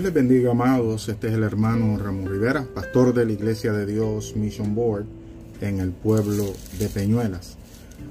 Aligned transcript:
Dios 0.00 0.14
les 0.14 0.28
bendiga, 0.28 0.52
amados. 0.52 1.10
Este 1.10 1.28
es 1.28 1.34
el 1.34 1.42
hermano 1.42 1.98
Ramón 1.98 2.24
Rivera, 2.24 2.66
pastor 2.74 3.12
de 3.12 3.26
la 3.26 3.32
Iglesia 3.32 3.70
de 3.74 3.84
Dios 3.84 4.34
Mission 4.34 4.74
Board 4.74 5.04
en 5.60 5.78
el 5.78 5.90
pueblo 5.90 6.54
de 6.78 6.88
Peñuelas. 6.88 7.58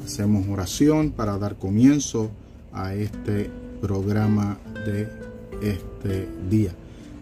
Hacemos 0.05 0.47
oración 0.49 1.09
para 1.09 1.39
dar 1.39 1.55
comienzo 1.55 2.29
a 2.73 2.93
este 2.93 3.49
programa 3.81 4.59
de 4.85 5.07
este 5.63 6.27
día. 6.47 6.75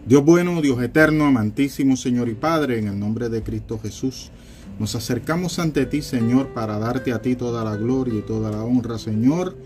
Dios 0.04 0.22
bueno, 0.22 0.60
Dios 0.60 0.82
eterno, 0.82 1.24
amantísimo 1.24 1.96
Señor 1.96 2.28
y 2.28 2.34
Padre, 2.34 2.78
en 2.78 2.88
el 2.88 3.00
nombre 3.00 3.30
de 3.30 3.42
Cristo 3.42 3.80
Jesús, 3.82 4.30
nos 4.78 4.94
acercamos 4.94 5.58
ante 5.58 5.86
ti, 5.86 6.02
Señor, 6.02 6.48
para 6.48 6.78
darte 6.78 7.14
a 7.14 7.22
ti 7.22 7.36
toda 7.36 7.64
la 7.64 7.74
gloria 7.76 8.18
y 8.18 8.22
toda 8.22 8.50
la 8.50 8.62
honra, 8.64 8.98
Señor, 8.98 9.56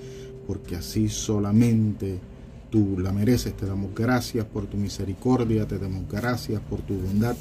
porque 0.46 0.76
así 0.76 1.08
solamente 1.08 2.20
tú 2.72 2.98
la 2.98 3.12
mereces. 3.12 3.54
Te 3.54 3.66
damos 3.66 3.94
gracias 3.94 4.46
por 4.46 4.66
tu 4.66 4.78
misericordia, 4.78 5.68
te 5.68 5.78
damos 5.78 6.08
gracias 6.10 6.60
por 6.62 6.80
tu 6.80 6.94
bondad. 6.94 7.36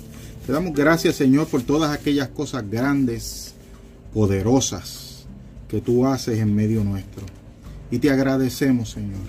Te 0.46 0.52
damos 0.52 0.76
gracias, 0.76 1.16
Señor, 1.16 1.48
por 1.48 1.64
todas 1.64 1.98
aquellas 1.98 2.28
cosas 2.28 2.70
grandes, 2.70 3.54
poderosas 4.14 5.26
que 5.70 5.80
tú 5.80 6.06
haces 6.06 6.40
en 6.40 6.54
medio 6.54 6.84
nuestro. 6.84 7.24
Y 7.90 8.00
te 8.00 8.12
agradecemos, 8.12 8.92
Señor, 8.92 9.24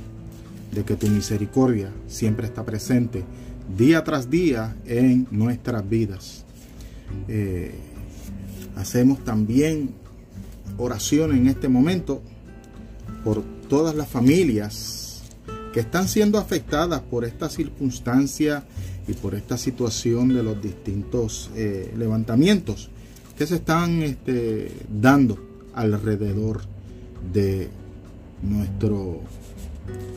de 0.72 0.84
que 0.84 0.96
tu 0.96 1.06
misericordia 1.06 1.90
siempre 2.08 2.46
está 2.46 2.64
presente 2.64 3.22
día 3.78 4.02
tras 4.02 4.28
día 4.28 4.74
en 4.84 5.28
nuestras 5.30 5.88
vidas. 5.88 6.44
Eh, 7.28 7.72
hacemos 8.74 9.24
también 9.24 9.90
oración 10.78 11.36
en 11.36 11.46
este 11.46 11.68
momento 11.68 12.22
por 13.22 13.42
todas 13.68 13.94
las 13.94 14.08
familias 14.08 15.01
que 15.72 15.80
están 15.80 16.06
siendo 16.06 16.38
afectadas 16.38 17.00
por 17.00 17.24
esta 17.24 17.48
circunstancia 17.48 18.64
y 19.08 19.14
por 19.14 19.34
esta 19.34 19.56
situación 19.56 20.28
de 20.28 20.42
los 20.42 20.62
distintos 20.62 21.50
eh, 21.56 21.92
levantamientos 21.96 22.90
que 23.36 23.46
se 23.46 23.56
están 23.56 24.02
este, 24.02 24.70
dando 24.88 25.38
alrededor 25.74 26.60
de 27.32 27.70
nuestros 28.42 29.16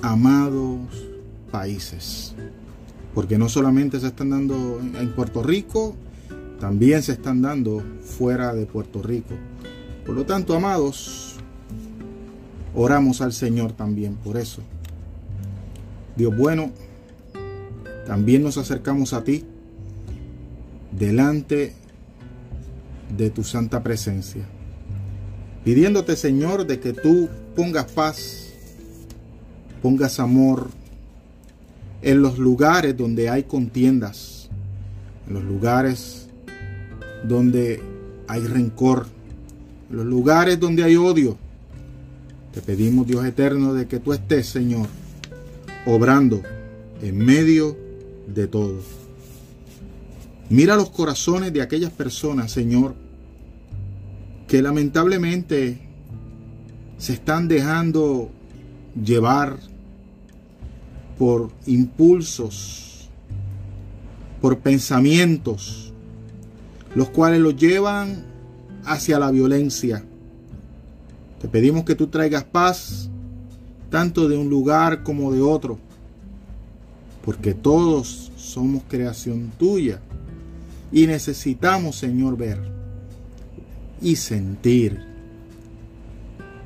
amados 0.02 0.80
países. 1.52 2.36
Porque 3.14 3.38
no 3.38 3.48
solamente 3.48 4.00
se 4.02 4.08
están 4.08 4.32
dando 4.32 4.82
en 4.82 5.16
Puerto 5.16 5.42
Rico, 5.42 5.96
también 6.60 7.02
se 7.02 7.14
están 7.14 7.42
dando 7.42 7.82
fuera 8.02 8.54
de 8.54 8.66
Puerto 8.66 9.02
Rico. 9.02 9.36
Por 10.06 10.16
lo 10.16 10.26
tanto, 10.26 10.54
amados, 10.54 11.36
oramos 12.76 13.22
al 13.22 13.32
Señor 13.32 13.72
también 13.72 14.16
por 14.16 14.36
eso 14.36 14.62
Dios 16.16 16.36
bueno, 16.36 16.72
también 18.08 18.44
nos 18.44 18.58
acercamos 18.58 19.14
a 19.14 19.24
ti 19.24 19.44
delante 20.92 21.74
de 23.18 23.30
tu 23.30 23.44
santa 23.44 23.84
presencia, 23.84 24.44
pidiéndote 25.64 26.16
Señor 26.16 26.66
de 26.66 26.80
que 26.80 26.94
tú 26.94 27.28
pongas 27.56 27.92
paz, 27.92 28.54
pongas 29.82 30.20
amor 30.20 30.70
en 32.02 32.22
los 32.22 32.38
lugares 32.38 32.96
donde 32.96 33.30
hay 33.30 33.44
contiendas, 33.44 34.50
en 35.28 35.34
los 35.34 35.44
lugares 35.44 36.30
donde 37.28 37.82
hay 38.28 38.42
rencor, 38.42 39.08
en 39.90 39.98
los 39.98 40.06
lugares 40.06 40.60
donde 40.60 40.84
hay 40.84 40.96
odio. 40.96 41.38
Te 42.54 42.62
pedimos 42.62 43.06
Dios 43.06 43.26
eterno 43.26 43.74
de 43.74 43.86
que 43.88 44.00
tú 44.00 44.14
estés 44.14 44.48
Señor 44.48 44.88
obrando 45.86 46.42
en 47.02 47.18
medio 47.18 47.78
de 48.28 48.48
todo. 48.48 48.80
Mira 50.50 50.76
los 50.76 50.90
corazones 50.90 51.54
de 51.54 51.62
aquellas 51.62 51.92
personas, 51.92 52.52
Señor, 52.52 52.96
que 54.48 54.62
lamentablemente 54.62 55.80
se 56.98 57.14
están 57.14 57.48
dejando 57.48 58.30
llevar 59.02 59.58
por 61.18 61.52
impulsos, 61.66 63.10
por 64.42 64.60
pensamientos, 64.60 65.94
los 66.94 67.10
cuales 67.10 67.42
los 67.42 67.56
llevan 67.56 68.26
hacia 68.86 69.20
la 69.20 69.32
violencia. 69.32 70.04
Te 71.42 71.48
pedimos 71.48 71.84
que 71.84 71.96
tú 71.96 72.08
traigas 72.08 72.44
paz 72.44 73.10
tanto 73.96 74.28
de 74.28 74.36
un 74.36 74.50
lugar 74.50 75.04
como 75.04 75.32
de 75.32 75.42
otro, 75.42 75.80
porque 77.24 77.54
todos 77.54 78.30
somos 78.36 78.84
creación 78.90 79.54
tuya 79.58 80.02
y 80.92 81.08
necesitamos, 81.08 81.96
Señor, 81.96 82.36
ver 82.36 82.60
y 84.02 84.18
sentir 84.18 85.00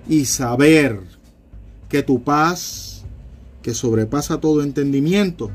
y 0.08 0.26
saber 0.26 1.02
que 1.88 2.02
tu 2.02 2.24
paz, 2.24 3.04
que 3.62 3.76
sobrepasa 3.76 4.40
todo 4.40 4.64
entendimiento, 4.64 5.52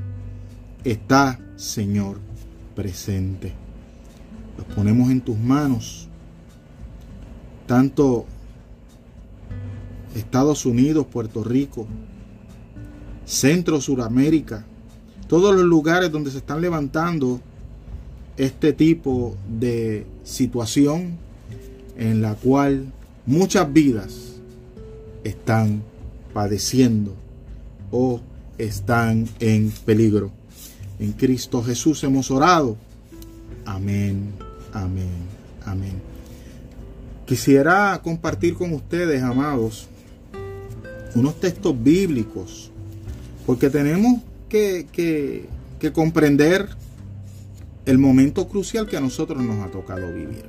está, 0.84 1.40
Señor, 1.56 2.20
presente. 2.76 3.52
Los 4.56 4.76
ponemos 4.76 5.10
en 5.10 5.20
tus 5.20 5.36
manos, 5.36 6.06
tanto 7.66 8.26
Estados 10.14 10.66
Unidos, 10.66 11.06
Puerto 11.10 11.42
Rico, 11.44 11.86
Centro, 13.24 13.80
Suramérica, 13.80 14.64
todos 15.28 15.54
los 15.54 15.64
lugares 15.64 16.12
donde 16.12 16.30
se 16.30 16.38
están 16.38 16.60
levantando 16.60 17.40
este 18.36 18.72
tipo 18.72 19.36
de 19.48 20.06
situación 20.24 21.16
en 21.96 22.20
la 22.20 22.34
cual 22.34 22.92
muchas 23.26 23.72
vidas 23.72 24.34
están 25.22 25.82
padeciendo 26.32 27.14
o 27.90 28.20
están 28.58 29.28
en 29.40 29.70
peligro. 29.84 30.30
En 30.98 31.12
Cristo 31.12 31.62
Jesús 31.62 32.02
hemos 32.04 32.30
orado. 32.30 32.76
Amén, 33.64 34.32
amén, 34.72 35.10
amén. 35.64 36.02
Quisiera 37.26 38.00
compartir 38.02 38.54
con 38.54 38.72
ustedes, 38.74 39.22
amados, 39.22 39.88
unos 41.14 41.40
textos 41.40 41.74
bíblicos, 41.82 42.70
porque 43.46 43.70
tenemos 43.70 44.20
que, 44.48 44.86
que, 44.92 45.92
comprender 45.92 46.66
el 47.84 47.98
momento 47.98 48.48
crucial 48.48 48.86
que 48.86 48.96
a 48.96 49.00
nosotros 49.00 49.42
nos 49.42 49.62
ha 49.62 49.70
tocado 49.70 50.12
vivir. 50.14 50.44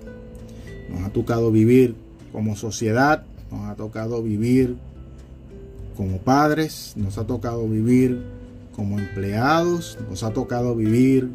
Nos 0.90 1.04
ha 1.04 1.10
tocado 1.10 1.52
vivir 1.52 1.94
como 2.32 2.56
sociedad, 2.56 3.26
nos 3.52 3.70
ha 3.70 3.76
tocado 3.76 4.24
vivir 4.24 4.78
como 5.98 6.20
padres, 6.20 6.94
nos 6.96 7.18
ha 7.18 7.26
tocado 7.26 7.68
vivir 7.68 8.22
como 8.76 8.98
empleados, 8.98 9.98
nos 10.10 10.24
ha 10.24 10.32
tocado 10.32 10.76
vivir 10.76 11.30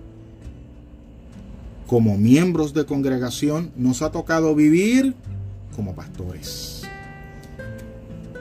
como 1.87 2.17
miembros 2.17 2.73
de 2.73 2.87
congregación, 2.87 3.71
nos 3.77 4.01
ha 4.01 4.11
tocado 4.11 4.55
vivir 4.55 5.15
como 5.77 5.95
pastores. 5.95 6.80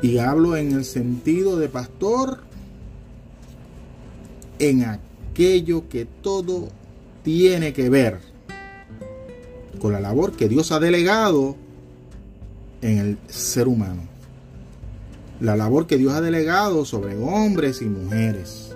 Y 0.01 0.17
hablo 0.19 0.55
en 0.55 0.71
el 0.71 0.85
sentido 0.85 1.57
de 1.57 1.67
pastor, 1.67 2.39
en 4.59 4.83
aquello 4.83 5.89
que 5.89 6.05
todo 6.05 6.69
tiene 7.23 7.73
que 7.73 7.89
ver 7.89 8.19
con 9.79 9.93
la 9.93 9.99
labor 9.99 10.33
que 10.33 10.47
Dios 10.47 10.71
ha 10.71 10.79
delegado 10.79 11.55
en 12.81 12.97
el 12.97 13.17
ser 13.27 13.67
humano. 13.67 14.03
La 15.39 15.55
labor 15.55 15.87
que 15.87 15.97
Dios 15.97 16.13
ha 16.13 16.21
delegado 16.21 16.85
sobre 16.85 17.15
hombres 17.17 17.81
y 17.81 17.85
mujeres. 17.85 18.75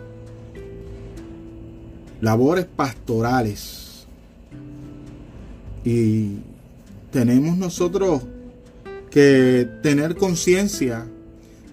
Labores 2.22 2.66
pastorales. 2.66 4.08
Y 5.84 6.38
tenemos 7.12 7.58
nosotros 7.58 8.22
que 9.12 9.68
tener 9.84 10.16
conciencia 10.16 11.06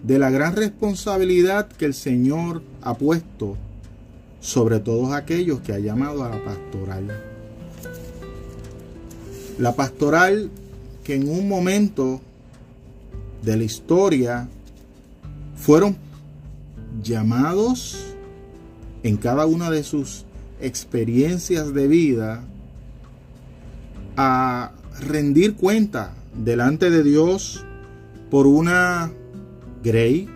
de 0.02 0.18
la 0.18 0.30
gran 0.30 0.56
responsabilidad 0.56 1.68
que 1.68 1.84
el 1.84 1.94
Señor 1.94 2.62
ha 2.82 2.94
puesto 2.94 3.56
sobre 4.40 4.80
todos 4.80 5.12
aquellos 5.12 5.60
que 5.60 5.72
ha 5.72 5.78
llamado 5.78 6.24
a 6.24 6.30
la 6.30 6.42
pastoral. 6.42 7.22
La 9.58 9.74
pastoral 9.74 10.50
que 11.04 11.14
en 11.14 11.28
un 11.28 11.48
momento 11.48 12.20
de 13.42 13.56
la 13.56 13.64
historia 13.64 14.48
fueron 15.56 15.96
llamados 17.02 18.14
en 19.02 19.16
cada 19.16 19.46
una 19.46 19.70
de 19.70 19.82
sus 19.82 20.24
experiencias 20.60 21.72
de 21.74 21.88
vida 21.88 22.42
a 24.16 24.72
rendir 25.00 25.54
cuenta 25.54 26.14
delante 26.34 26.90
de 26.90 27.02
Dios 27.02 27.64
por 28.30 28.46
una 28.46 29.12
grey, 29.82 30.28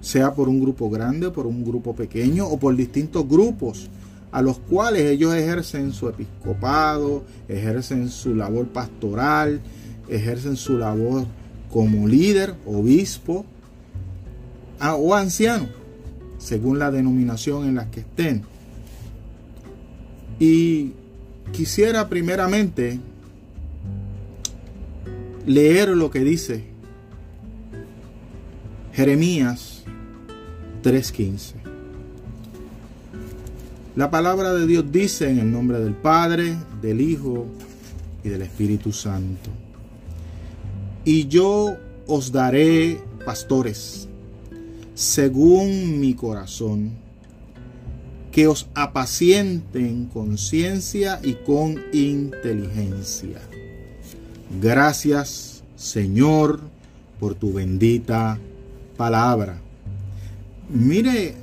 sea 0.00 0.34
por 0.34 0.48
un 0.48 0.60
grupo 0.60 0.90
grande, 0.90 1.30
por 1.30 1.46
un 1.46 1.64
grupo 1.64 1.94
pequeño 1.94 2.46
o 2.46 2.58
por 2.58 2.74
distintos 2.74 3.28
grupos 3.28 3.90
a 4.32 4.42
los 4.42 4.58
cuales 4.58 5.02
ellos 5.06 5.34
ejercen 5.34 5.92
su 5.92 6.08
episcopado, 6.08 7.24
ejercen 7.48 8.08
su 8.08 8.34
labor 8.34 8.68
pastoral, 8.68 9.60
ejercen 10.08 10.56
su 10.56 10.78
labor 10.78 11.26
como 11.72 12.06
líder, 12.06 12.54
obispo 12.66 13.44
o 14.80 15.14
anciano, 15.14 15.68
según 16.38 16.78
la 16.78 16.90
denominación 16.90 17.66
en 17.66 17.74
la 17.74 17.90
que 17.90 18.00
estén. 18.00 18.42
Y 20.38 20.92
quisiera 21.52 22.08
primeramente 22.08 22.98
leer 25.44 25.88
lo 25.88 26.10
que 26.10 26.20
dice 26.20 26.69
Jeremías 29.00 29.82
3:15. 30.82 31.54
La 33.96 34.10
palabra 34.10 34.52
de 34.52 34.66
Dios 34.66 34.92
dice 34.92 35.30
en 35.30 35.38
el 35.38 35.50
nombre 35.50 35.80
del 35.80 35.94
Padre, 35.94 36.54
del 36.82 37.00
Hijo 37.00 37.46
y 38.22 38.28
del 38.28 38.42
Espíritu 38.42 38.92
Santo. 38.92 39.48
Y 41.06 41.28
yo 41.28 41.78
os 42.06 42.30
daré 42.30 43.00
pastores 43.24 44.06
según 44.92 45.98
mi 45.98 46.12
corazón, 46.12 46.90
que 48.30 48.48
os 48.48 48.68
apacienten 48.74 50.10
con 50.12 50.36
ciencia 50.36 51.20
y 51.22 51.36
con 51.46 51.80
inteligencia. 51.94 53.40
Gracias, 54.60 55.62
Señor, 55.74 56.60
por 57.18 57.34
tu 57.34 57.54
bendita 57.54 58.38
palabra. 59.00 59.56
Mire, 60.68 61.34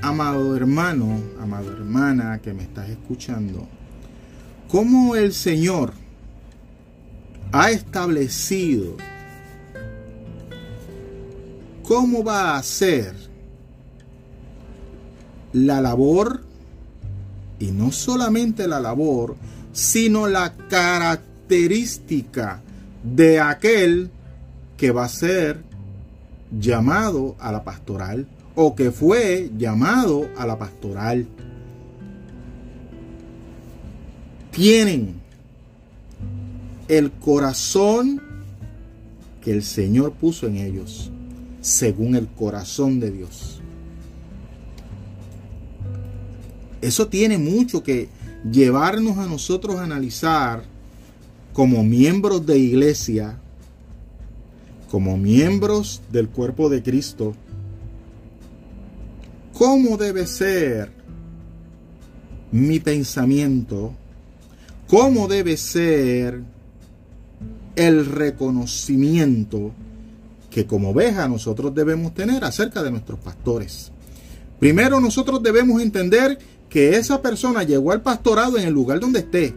amado 0.00 0.56
hermano, 0.56 1.20
amada 1.38 1.66
hermana 1.66 2.40
que 2.40 2.54
me 2.54 2.62
estás 2.62 2.88
escuchando, 2.88 3.68
cómo 4.66 5.14
el 5.14 5.34
Señor 5.34 5.92
ha 7.52 7.70
establecido 7.70 8.96
cómo 11.82 12.24
va 12.24 12.56
a 12.56 12.62
ser 12.62 13.14
la 15.52 15.82
labor, 15.82 16.44
y 17.58 17.72
no 17.72 17.92
solamente 17.92 18.66
la 18.66 18.80
labor, 18.80 19.36
sino 19.74 20.26
la 20.28 20.54
característica 20.70 22.62
de 23.02 23.38
aquel 23.38 24.10
que 24.78 24.92
va 24.92 25.04
a 25.04 25.10
ser 25.10 25.75
llamado 26.50 27.36
a 27.38 27.52
la 27.52 27.64
pastoral 27.64 28.26
o 28.54 28.74
que 28.74 28.90
fue 28.90 29.50
llamado 29.56 30.28
a 30.36 30.46
la 30.46 30.58
pastoral. 30.58 31.26
Tienen 34.50 35.14
el 36.88 37.12
corazón 37.12 38.22
que 39.42 39.52
el 39.52 39.62
Señor 39.62 40.12
puso 40.12 40.46
en 40.46 40.56
ellos, 40.56 41.10
según 41.60 42.16
el 42.16 42.26
corazón 42.26 42.98
de 43.00 43.10
Dios. 43.10 43.60
Eso 46.80 47.08
tiene 47.08 47.38
mucho 47.38 47.82
que 47.82 48.08
llevarnos 48.50 49.18
a 49.18 49.26
nosotros 49.26 49.76
a 49.76 49.84
analizar 49.84 50.64
como 51.52 51.82
miembros 51.82 52.46
de 52.46 52.58
iglesia, 52.58 53.38
como 54.96 55.18
miembros 55.18 56.00
del 56.10 56.30
cuerpo 56.30 56.70
de 56.70 56.82
Cristo, 56.82 57.34
cómo 59.52 59.98
debe 59.98 60.26
ser 60.26 60.90
mi 62.50 62.80
pensamiento, 62.80 63.92
cómo 64.88 65.28
debe 65.28 65.58
ser 65.58 66.40
el 67.74 68.06
reconocimiento 68.06 69.72
que 70.48 70.64
como 70.64 70.92
oveja 70.92 71.28
nosotros 71.28 71.74
debemos 71.74 72.14
tener 72.14 72.42
acerca 72.42 72.82
de 72.82 72.90
nuestros 72.90 73.20
pastores. 73.20 73.92
Primero 74.58 74.98
nosotros 74.98 75.42
debemos 75.42 75.82
entender 75.82 76.38
que 76.70 76.96
esa 76.96 77.20
persona 77.20 77.64
llegó 77.64 77.92
al 77.92 78.00
pastorado 78.00 78.56
en 78.56 78.66
el 78.66 78.72
lugar 78.72 78.98
donde 78.98 79.18
esté, 79.18 79.54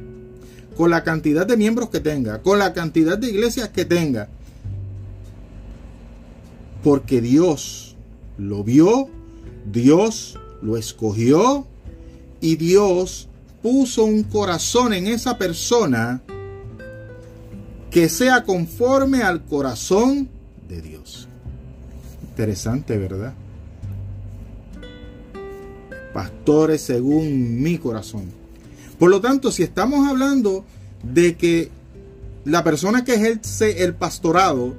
con 0.75 0.89
la 0.89 1.05
cantidad 1.05 1.47
de 1.47 1.55
miembros 1.55 1.89
que 1.89 2.01
tenga, 2.01 2.41
con 2.41 2.59
la 2.59 2.73
cantidad 2.73 3.17
de 3.17 3.29
iglesias 3.29 3.69
que 3.69 3.85
tenga, 3.85 4.27
porque 6.83 7.21
Dios 7.21 7.95
lo 8.37 8.63
vio, 8.63 9.09
Dios 9.71 10.39
lo 10.61 10.77
escogió 10.77 11.67
y 12.41 12.55
Dios 12.55 13.27
puso 13.61 14.05
un 14.05 14.23
corazón 14.23 14.93
en 14.93 15.07
esa 15.07 15.37
persona 15.37 16.21
que 17.91 18.07
sea 18.07 18.43
conforme 18.43 19.23
al 19.23 19.43
corazón 19.43 20.29
de 20.67 20.81
Dios. 20.81 21.27
Interesante, 22.21 22.97
¿verdad? 22.97 23.33
Pastores 26.13 26.81
según 26.81 27.61
mi 27.61 27.77
corazón. 27.77 28.25
Por 28.97 29.09
lo 29.09 29.19
tanto, 29.21 29.51
si 29.51 29.63
estamos 29.63 30.07
hablando 30.07 30.63
de 31.03 31.35
que 31.35 31.71
la 32.45 32.63
persona 32.63 33.03
que 33.03 33.15
ejerce 33.15 33.83
el 33.83 33.95
pastorado 33.95 34.75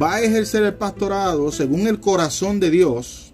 va 0.00 0.14
a 0.14 0.22
ejercer 0.22 0.62
el 0.62 0.74
pastorado 0.74 1.50
según 1.52 1.86
el 1.86 2.00
corazón 2.00 2.60
de 2.60 2.70
Dios, 2.70 3.32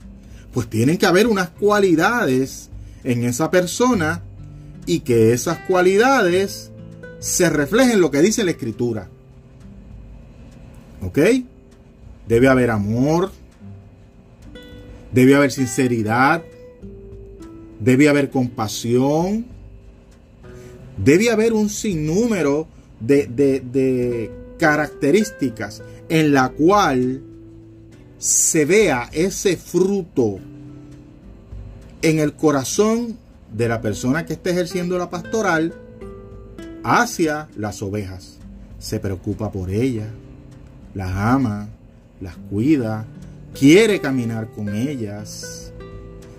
pues 0.52 0.68
tienen 0.68 0.98
que 0.98 1.06
haber 1.06 1.26
unas 1.26 1.50
cualidades 1.50 2.70
en 3.04 3.24
esa 3.24 3.50
persona 3.50 4.22
y 4.86 5.00
que 5.00 5.32
esas 5.32 5.58
cualidades 5.60 6.70
se 7.18 7.50
reflejen 7.50 7.92
en 7.92 8.00
lo 8.00 8.10
que 8.10 8.22
dice 8.22 8.44
la 8.44 8.52
escritura. 8.52 9.08
¿Ok? 11.02 11.18
Debe 12.26 12.48
haber 12.48 12.70
amor, 12.70 13.30
debe 15.12 15.34
haber 15.34 15.52
sinceridad, 15.52 16.42
debe 17.80 18.08
haber 18.08 18.30
compasión, 18.30 19.46
debe 20.96 21.30
haber 21.30 21.52
un 21.52 21.68
sinnúmero 21.68 22.66
de, 23.00 23.26
de 23.26 24.30
características 24.58 25.82
en 26.08 26.32
la 26.32 26.50
cual 26.50 27.22
se 28.18 28.64
vea 28.64 29.08
ese 29.12 29.56
fruto 29.56 30.38
en 32.02 32.18
el 32.18 32.34
corazón 32.34 33.16
de 33.52 33.68
la 33.68 33.80
persona 33.80 34.26
que 34.26 34.34
está 34.34 34.50
ejerciendo 34.50 34.98
la 34.98 35.10
pastoral 35.10 35.72
hacia 36.84 37.48
las 37.56 37.82
ovejas. 37.82 38.38
Se 38.78 39.00
preocupa 39.00 39.50
por 39.50 39.70
ellas, 39.70 40.08
las 40.94 41.10
ama, 41.10 41.68
las 42.20 42.36
cuida, 42.50 43.06
quiere 43.58 44.00
caminar 44.00 44.48
con 44.50 44.74
ellas, 44.74 45.72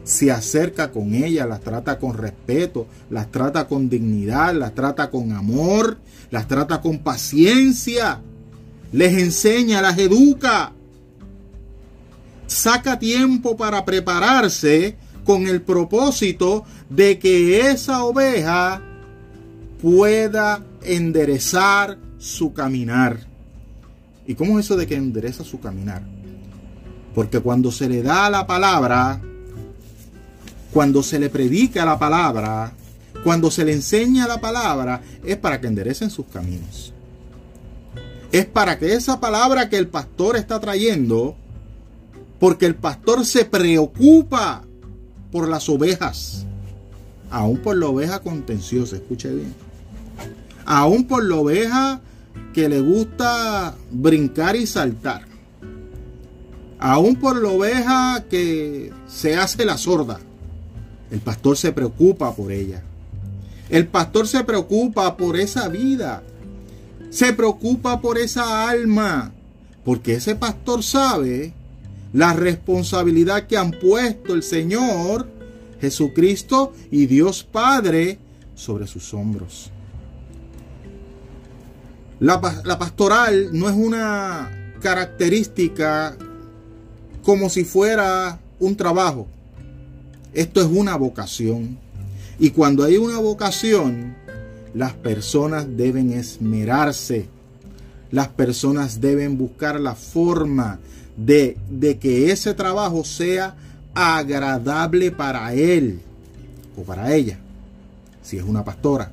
se 0.03 0.31
acerca 0.31 0.91
con 0.91 1.13
ellas, 1.13 1.47
las 1.47 1.61
trata 1.61 1.99
con 1.99 2.17
respeto, 2.17 2.87
las 3.09 3.29
trata 3.29 3.67
con 3.67 3.89
dignidad, 3.89 4.53
las 4.55 4.73
trata 4.73 5.11
con 5.11 5.31
amor, 5.33 5.97
las 6.31 6.47
trata 6.47 6.81
con 6.81 6.99
paciencia, 6.99 8.21
les 8.91 9.17
enseña, 9.17 9.81
las 9.81 9.97
educa. 9.97 10.73
Saca 12.47 12.97
tiempo 12.97 13.55
para 13.57 13.85
prepararse 13.85 14.95
con 15.23 15.47
el 15.47 15.61
propósito 15.61 16.65
de 16.89 17.19
que 17.19 17.69
esa 17.69 18.03
oveja 18.03 18.81
pueda 19.81 20.63
enderezar 20.83 21.97
su 22.17 22.53
caminar. 22.53 23.19
¿Y 24.25 24.35
cómo 24.35 24.59
es 24.59 24.65
eso 24.65 24.77
de 24.77 24.87
que 24.87 24.95
endereza 24.95 25.43
su 25.43 25.59
caminar? 25.59 26.03
Porque 27.15 27.39
cuando 27.39 27.71
se 27.71 27.89
le 27.89 28.03
da 28.03 28.29
la 28.29 28.45
palabra, 28.45 29.21
cuando 30.71 31.01
se 31.01 31.19
le 31.19 31.29
predica 31.29 31.85
la 31.85 31.97
palabra, 31.97 32.73
cuando 33.23 33.51
se 33.51 33.65
le 33.65 33.73
enseña 33.73 34.27
la 34.27 34.39
palabra, 34.39 35.01
es 35.23 35.37
para 35.37 35.59
que 35.59 35.67
enderecen 35.67 36.09
sus 36.09 36.25
caminos. 36.27 36.93
Es 38.31 38.45
para 38.45 38.77
que 38.77 38.93
esa 38.93 39.19
palabra 39.19 39.69
que 39.69 39.77
el 39.77 39.87
pastor 39.87 40.37
está 40.37 40.59
trayendo, 40.59 41.35
porque 42.39 42.65
el 42.65 42.75
pastor 42.75 43.25
se 43.25 43.45
preocupa 43.45 44.63
por 45.31 45.47
las 45.47 45.67
ovejas, 45.67 46.45
aún 47.29 47.57
por 47.57 47.77
la 47.77 47.87
oveja 47.87 48.19
contenciosa, 48.19 48.95
escuche 48.95 49.33
bien, 49.33 49.53
aún 50.65 51.05
por 51.05 51.23
la 51.23 51.35
oveja 51.35 52.01
que 52.53 52.69
le 52.69 52.81
gusta 52.81 53.75
brincar 53.91 54.55
y 54.55 54.65
saltar, 54.65 55.23
aún 56.79 57.15
por 57.15 57.41
la 57.41 57.49
oveja 57.49 58.23
que 58.29 58.91
se 59.07 59.35
hace 59.35 59.65
la 59.65 59.77
sorda, 59.77 60.19
el 61.11 61.19
pastor 61.19 61.57
se 61.57 61.71
preocupa 61.71 62.33
por 62.35 62.51
ella. 62.51 62.83
El 63.69 63.87
pastor 63.87 64.27
se 64.27 64.43
preocupa 64.43 65.15
por 65.15 65.37
esa 65.37 65.67
vida. 65.67 66.23
Se 67.09 67.33
preocupa 67.33 68.01
por 68.01 68.17
esa 68.17 68.69
alma. 68.69 69.31
Porque 69.83 70.15
ese 70.15 70.35
pastor 70.35 70.83
sabe 70.83 71.53
la 72.13 72.33
responsabilidad 72.33 73.47
que 73.47 73.57
han 73.57 73.71
puesto 73.71 74.33
el 74.33 74.43
Señor 74.43 75.27
Jesucristo 75.79 76.73
y 76.91 77.05
Dios 77.05 77.43
Padre 77.43 78.19
sobre 78.55 78.87
sus 78.87 79.13
hombros. 79.13 79.71
La, 82.19 82.41
pastoral 82.41 83.49
no 83.53 83.69
es 83.69 83.75
una 83.75 84.73
característica 84.81 86.17
como 87.23 87.49
si 87.49 87.63
fuera 87.63 88.39
un 88.59 88.75
trabajo. 88.75 89.27
Esto 90.33 90.59
es 90.59 90.67
una 90.67 90.97
vocación. 90.97 91.77
Y 92.39 92.51
cuando 92.51 92.85
hay 92.85 92.97
una 92.97 93.19
vocación, 93.19 94.15
las 94.73 94.93
personas 94.93 95.67
deben 95.75 96.13
esmerarse. 96.13 97.27
Las 98.11 98.29
personas 98.29 99.01
deben 99.01 99.37
buscar 99.37 99.79
la 99.79 99.93
forma 99.95 100.79
de, 101.17 101.57
que 101.99 102.31
ese 102.31 102.53
trabajo 102.53 103.03
sea 103.03 103.55
agradable 103.93 105.11
para 105.11 105.53
él 105.53 105.99
o 106.77 106.83
para 106.83 107.13
ella, 107.13 107.37
si 108.21 108.37
es 108.37 108.43
una 108.43 108.63
pastora. 108.63 109.11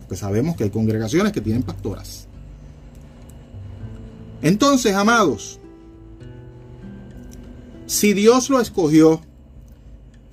Porque 0.00 0.16
sabemos 0.16 0.56
que 0.56 0.64
hay 0.64 0.70
congregaciones 0.70 1.32
que 1.32 1.40
tienen 1.40 1.62
pastoras. 1.62 2.26
Entonces, 4.42 4.94
amados, 4.94 5.58
si 7.86 8.12
Dios 8.12 8.50
lo 8.50 8.60
escogió, 8.60 9.22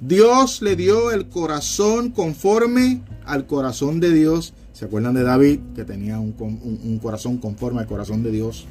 Dios 0.07 0.61
le 0.61 0.75
dio 0.75 1.11
el 1.11 1.29
corazón 1.29 2.11
conforme 2.11 3.01
al 3.25 3.47
corazón 3.47 3.99
de 3.99 4.13
Dios. 4.13 4.53
¿Se 4.71 4.85
acuerdan 4.85 5.15
de 5.15 5.23
David 5.23 5.59
que 5.75 5.83
tenía 5.83 6.19
un, 6.19 6.99
corazón 7.01 7.37
conforme 7.37 7.79
al 7.79 7.87
corazón 7.87 8.21
de 8.21 8.31
Dios? 8.31 8.65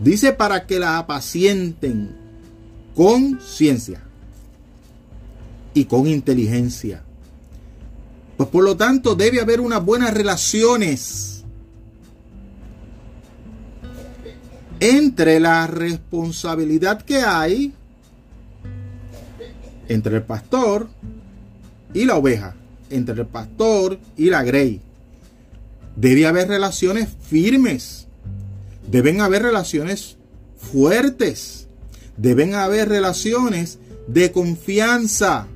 Dice 0.00 0.32
para 0.32 0.66
que 0.66 0.78
la 0.78 0.98
apacienten 0.98 2.16
con 2.94 3.40
ciencia 3.40 4.02
y 5.74 5.86
con 5.86 6.06
inteligencia. 6.06 7.02
Pues 8.36 8.48
por 8.50 8.62
lo 8.62 8.76
tanto 8.76 9.16
debe 9.16 9.40
haber 9.40 9.60
unas 9.60 9.84
buenas 9.84 10.14
relaciones 10.14 11.42
entre 14.78 15.40
la 15.40 15.66
responsabilidad 15.66 17.02
que 17.02 17.16
hay 17.16 17.74
entre 19.88 20.16
el 20.16 20.22
pastor 20.22 20.88
y 21.94 22.04
la 22.04 22.16
oveja, 22.16 22.54
entre 22.90 23.14
el 23.14 23.26
pastor 23.26 23.98
y 24.16 24.30
la 24.30 24.42
grey. 24.42 24.80
Debe 25.96 26.26
haber 26.26 26.48
relaciones 26.48 27.08
firmes, 27.28 28.06
deben 28.90 29.20
haber 29.20 29.42
relaciones 29.42 30.16
fuertes, 30.56 31.66
deben 32.16 32.54
haber 32.54 32.88
relaciones 32.88 33.78
de 34.06 34.30
confianza, 34.30 35.46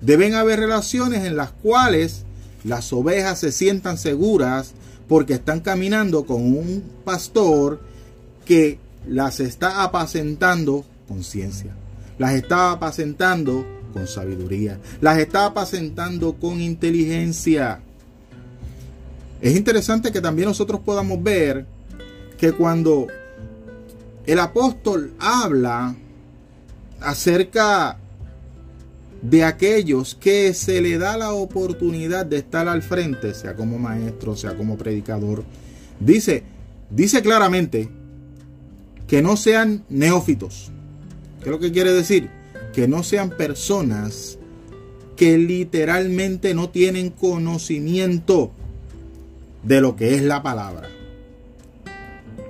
deben 0.00 0.34
haber 0.34 0.60
relaciones 0.60 1.24
en 1.24 1.36
las 1.36 1.52
cuales 1.52 2.24
las 2.64 2.92
ovejas 2.92 3.38
se 3.38 3.52
sientan 3.52 3.96
seguras 3.96 4.72
porque 5.08 5.34
están 5.34 5.60
caminando 5.60 6.26
con 6.26 6.42
un 6.42 6.82
pastor 7.04 7.80
que 8.44 8.78
las 9.06 9.40
está 9.40 9.82
apacentando 9.82 10.84
con 11.06 11.22
ciencia, 11.22 11.72
las 12.18 12.34
está 12.34 12.72
apacentando 12.72 13.64
con 13.96 14.06
sabiduría, 14.06 14.78
las 15.00 15.18
está 15.18 15.46
apacentando 15.46 16.34
con 16.34 16.60
inteligencia. 16.60 17.80
Es 19.40 19.56
interesante 19.56 20.12
que 20.12 20.20
también 20.20 20.48
nosotros 20.48 20.82
podamos 20.84 21.22
ver 21.22 21.64
que 22.36 22.52
cuando 22.52 23.06
el 24.26 24.38
apóstol 24.38 25.14
habla 25.18 25.96
acerca 27.00 27.96
de 29.22 29.44
aquellos 29.44 30.14
que 30.14 30.52
se 30.52 30.82
le 30.82 30.98
da 30.98 31.16
la 31.16 31.32
oportunidad 31.32 32.26
de 32.26 32.36
estar 32.36 32.68
al 32.68 32.82
frente, 32.82 33.32
sea 33.32 33.54
como 33.54 33.78
maestro, 33.78 34.36
sea 34.36 34.54
como 34.56 34.76
predicador, 34.76 35.42
dice, 36.00 36.42
dice 36.90 37.22
claramente 37.22 37.88
que 39.06 39.22
no 39.22 39.38
sean 39.38 39.84
neófitos. 39.88 40.70
¿Qué 41.38 41.46
es 41.46 41.50
lo 41.50 41.60
que 41.60 41.72
quiere 41.72 41.92
decir? 41.92 42.28
Que 42.76 42.86
no 42.86 43.02
sean 43.02 43.30
personas 43.30 44.38
que 45.16 45.38
literalmente 45.38 46.52
no 46.52 46.68
tienen 46.68 47.08
conocimiento 47.08 48.52
de 49.62 49.80
lo 49.80 49.96
que 49.96 50.14
es 50.14 50.22
la 50.22 50.42
palabra. 50.42 50.90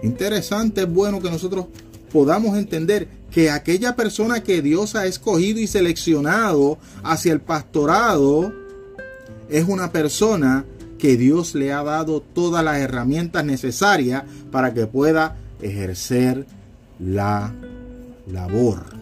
Interesante, 0.02 0.82
es 0.82 0.92
bueno 0.92 1.22
que 1.22 1.30
nosotros 1.30 1.66
podamos 2.12 2.58
entender 2.58 3.06
que 3.30 3.50
aquella 3.50 3.94
persona 3.94 4.42
que 4.42 4.62
Dios 4.62 4.96
ha 4.96 5.06
escogido 5.06 5.60
y 5.60 5.68
seleccionado 5.68 6.78
hacia 7.04 7.32
el 7.32 7.40
pastorado 7.40 8.52
es 9.48 9.68
una 9.68 9.92
persona 9.92 10.64
que 10.98 11.16
Dios 11.16 11.54
le 11.54 11.72
ha 11.72 11.84
dado 11.84 12.20
todas 12.20 12.64
las 12.64 12.78
herramientas 12.78 13.44
necesarias 13.44 14.24
para 14.50 14.74
que 14.74 14.88
pueda 14.88 15.36
ejercer 15.62 16.46
la 16.98 17.54
labor. 18.26 18.95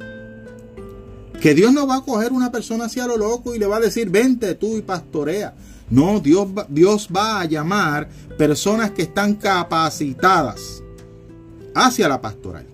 Que 1.45 1.55
Dios 1.55 1.75
no 1.75 1.87
va 1.87 1.97
a 1.97 2.01
coger 2.01 2.33
una 2.33 2.51
persona 2.51 2.87
hacia 2.87 3.07
lo 3.07 3.19
loco 3.19 3.55
y 3.55 3.59
le 3.59 3.67
va 3.67 3.77
a 3.77 3.81
decir, 3.81 4.09
vente 4.09 4.55
tú 4.55 4.79
y 4.79 4.81
pastorea. 4.81 5.53
No, 5.91 6.19
Dios, 6.19 6.49
Dios 6.71 7.11
va 7.15 7.43
a 7.43 7.45
llamar 7.45 8.09
personas 8.39 8.93
que 8.93 9.03
están 9.03 9.35
capacitadas 9.35 10.83
hacia 11.75 12.09
la 12.09 12.23
pastoral. 12.23 12.65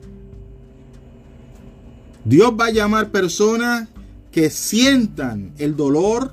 Dios 2.25 2.53
va 2.53 2.67
a 2.67 2.71
llamar 2.71 3.11
personas 3.11 3.89
que 4.31 4.51
sientan 4.51 5.53
el 5.59 5.75
dolor 5.75 6.33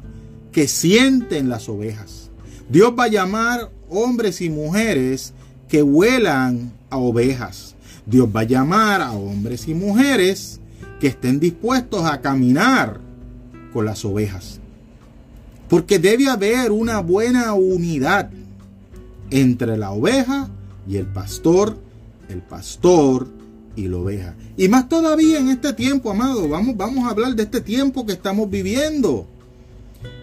que 0.51 0.67
sienten 0.67 1.50
las 1.50 1.67
ovejas. 1.67 2.29
Dios 2.70 2.94
va 2.96 3.06
a 3.06 3.08
llamar 3.08 3.72
hombres 3.89 4.41
y 4.41 4.51
mujeres 4.51 5.34
que 5.67 5.82
huelan 5.82 6.72
a 6.91 6.98
ovejas. 6.98 7.74
Dios 8.06 8.29
va 8.29 8.41
a 8.41 8.44
llamar 8.44 9.01
a 9.01 9.13
hombres 9.13 9.67
y 9.67 9.74
mujeres 9.74 10.60
que 11.00 11.08
estén 11.08 11.39
dispuestos 11.39 12.06
a 12.06 12.22
caminar 12.22 13.00
con 13.74 13.86
las 13.86 14.04
ovejas. 14.06 14.60
Porque 15.70 16.00
debe 16.00 16.30
haber 16.30 16.72
una 16.72 17.00
buena 17.00 17.54
unidad 17.54 18.30
entre 19.30 19.77
la 19.77 19.92
oveja 19.92 20.50
y 20.88 20.98
el 20.98 21.06
pastor, 21.06 21.77
el 22.30 22.42
pastor 22.42 23.27
y 23.75 23.88
la 23.88 23.98
oveja. 23.98 24.36
Y 24.56 24.70
más 24.70 24.89
todavía 24.89 25.39
en 25.39 25.50
este 25.50 25.74
tiempo, 25.74 26.10
amado, 26.12 26.48
vamos, 26.48 26.77
vamos 26.77 27.06
a 27.06 27.12
hablar 27.12 27.36
de 27.36 27.44
este 27.44 27.62
tiempo 27.62 28.06
que 28.06 28.13
estamos 28.13 28.50
viviendo. 28.50 29.27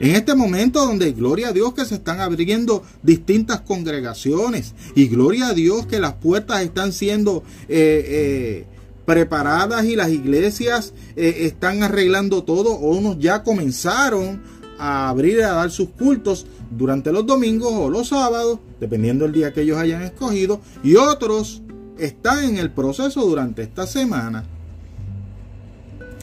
En 0.01 0.15
este 0.15 0.35
momento 0.35 0.85
donde 0.85 1.13
gloria 1.13 1.49
a 1.49 1.53
Dios 1.53 1.75
que 1.75 1.85
se 1.85 1.97
están 1.97 2.21
abriendo 2.21 2.83
distintas 3.03 3.61
congregaciones 3.61 4.75
y 4.95 5.09
gloria 5.09 5.49
a 5.49 5.55
Dios 5.55 5.87
que 5.87 6.01
las 6.01 6.15
puertas 6.15 6.63
están 6.63 6.93
siendo 6.93 7.43
eh, 7.69 8.05
eh, 8.07 8.67
preparadas 9.05 9.85
y 9.85 9.97
las 9.97 10.11
iglesias 10.11 10.95
eh, 11.17 11.39
están 11.41 11.83
arreglando 11.83 12.45
todo 12.45 12.73
o 12.73 12.97
unos 12.97 13.19
ya 13.19 13.43
comenzaron 13.43 14.43
a 14.79 15.09
abrir 15.09 15.43
a 15.43 15.53
dar 15.53 15.71
sus 15.71 15.91
cultos 15.91 16.47
durante 16.71 17.13
los 17.13 17.25
domingos 17.27 17.73
o 17.73 17.91
los 17.91 18.09
sábados, 18.09 18.59
dependiendo 18.81 19.25
del 19.25 19.35
día 19.35 19.53
que 19.53 19.63
ellos 19.63 19.79
hayan 19.79 20.03
escogido, 20.03 20.61
y 20.83 20.97
otros 20.97 21.63
están 21.99 22.45
en 22.45 22.59
el 22.59 22.71
proceso 22.71 23.25
durante 23.25 23.63
esta 23.63 23.87
semana. 23.87 24.45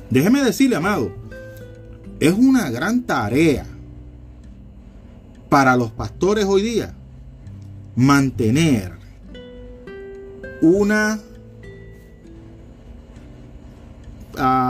Déjeme 0.10 0.44
decirle, 0.44 0.76
amado, 0.76 1.12
es 2.20 2.34
una 2.34 2.70
gran 2.70 3.04
tarea 3.04 3.66
para 5.50 5.76
los 5.76 5.92
pastores 5.92 6.46
hoy 6.46 6.62
día 6.62 6.94
mantener 7.96 8.94
una 10.62 11.20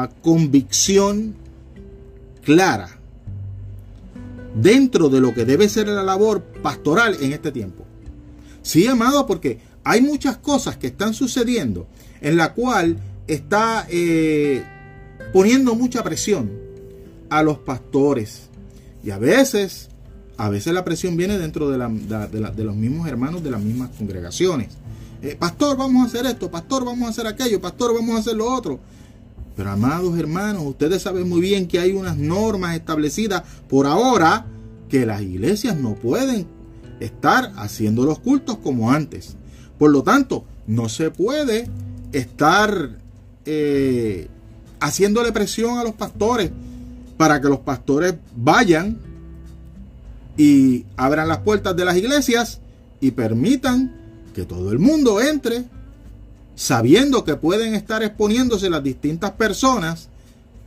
convicción 0.10 1.36
clara 2.44 2.98
dentro 4.56 5.10
de 5.10 5.22
lo 5.22 5.34
que 5.34 5.46
debe 5.46 5.70
ser 5.70 5.88
la 5.88 6.04
labor 6.04 6.42
pastoral 6.62 7.18
en 7.22 7.34
este 7.34 7.52
tiempo. 7.52 7.86
Sí, 8.62 8.86
amado, 8.88 9.26
porque 9.26 9.60
hay 9.84 10.02
muchas 10.02 10.38
cosas 10.38 10.78
que 10.78 10.88
están 10.88 11.14
sucediendo 11.14 11.88
en 12.22 12.38
la 12.38 12.54
cual 12.54 12.98
está 13.28 13.88
eh, 13.90 14.64
poniendo 15.34 15.76
mucha 15.76 16.04
presión 16.04 16.52
a 17.30 17.44
los 17.44 17.58
pastores. 17.60 18.50
Y 19.04 19.10
a 19.10 19.18
veces, 19.18 19.90
a 20.38 20.50
veces 20.50 20.74
la 20.74 20.84
presión 20.84 21.18
viene 21.18 21.40
dentro 21.40 21.70
de, 21.70 21.78
los 22.64 22.76
mismos 22.76 23.08
hermanos 23.08 23.44
de 23.44 23.52
las 23.52 23.62
mismas 23.62 23.90
congregaciones. 23.98 24.70
Eh, 25.24 25.36
pastor, 25.40 25.78
vamos 25.78 26.04
a 26.04 26.06
hacer 26.08 26.26
esto, 26.26 26.50
pastor, 26.52 26.84
vamos 26.84 27.08
a 27.08 27.12
hacer 27.12 27.28
aquello, 27.28 27.62
pastor, 27.62 27.94
vamos 27.94 28.16
a 28.16 28.20
hacer 28.20 28.36
lo 28.36 28.52
otro. 28.52 28.80
Pero 29.56 29.72
amados 29.72 30.18
hermanos, 30.18 30.64
ustedes 30.66 31.02
saben 31.02 31.28
muy 31.28 31.42
bien 31.42 31.68
que 31.68 31.80
hay 31.80 31.92
unas 31.92 32.18
normas 32.18 32.76
establecidas 32.76 33.44
por 33.70 33.86
ahora 33.86 34.46
que 34.90 35.06
las 35.06 35.22
iglesias 35.22 35.78
no 35.78 35.96
pueden 35.96 36.48
estar 37.00 37.52
haciendo 37.56 38.06
los 38.06 38.20
cultos 38.20 38.58
como 38.58 38.92
antes. 38.92 39.36
Por 39.78 39.92
lo 39.92 40.04
tanto, 40.04 40.46
no 40.68 40.90
se 40.90 41.12
puede 41.12 41.68
estar 42.12 43.00
eh, 43.46 44.28
haciéndole 44.80 45.32
presión 45.32 45.78
a 45.78 45.84
los 45.84 45.94
pastores 45.94 46.52
para 47.18 47.42
que 47.42 47.48
los 47.48 47.60
pastores 47.60 48.16
vayan 48.36 48.98
y 50.38 50.86
abran 50.98 51.28
las 51.28 51.40
puertas 51.40 51.76
de 51.76 51.86
las 51.86 51.98
iglesias 51.98 52.62
y 53.00 53.12
permitan 53.12 53.96
que 54.34 54.46
todo 54.46 54.72
el 54.72 54.80
mundo 54.80 55.22
entre 55.22 55.66
sabiendo 56.56 57.24
que 57.24 57.36
pueden 57.36 57.76
estar 57.76 58.04
exponiéndose 58.04 58.70
las 58.70 58.84
distintas 58.84 59.32
personas 59.32 60.10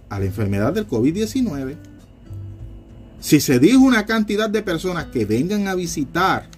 a 0.09 0.19
la 0.19 0.27
enfermedad 0.27 0.73
del 0.73 0.89
COVID-19. 0.89 1.77
Si 3.21 3.41
se 3.41 3.59
dijo 3.59 3.81
una 3.81 4.07
cantidad 4.07 4.51
de 4.51 4.63
personas 4.63 5.07
que 5.07 5.25
vengan 5.25 5.67
a 5.69 5.75
visitar 5.75 6.49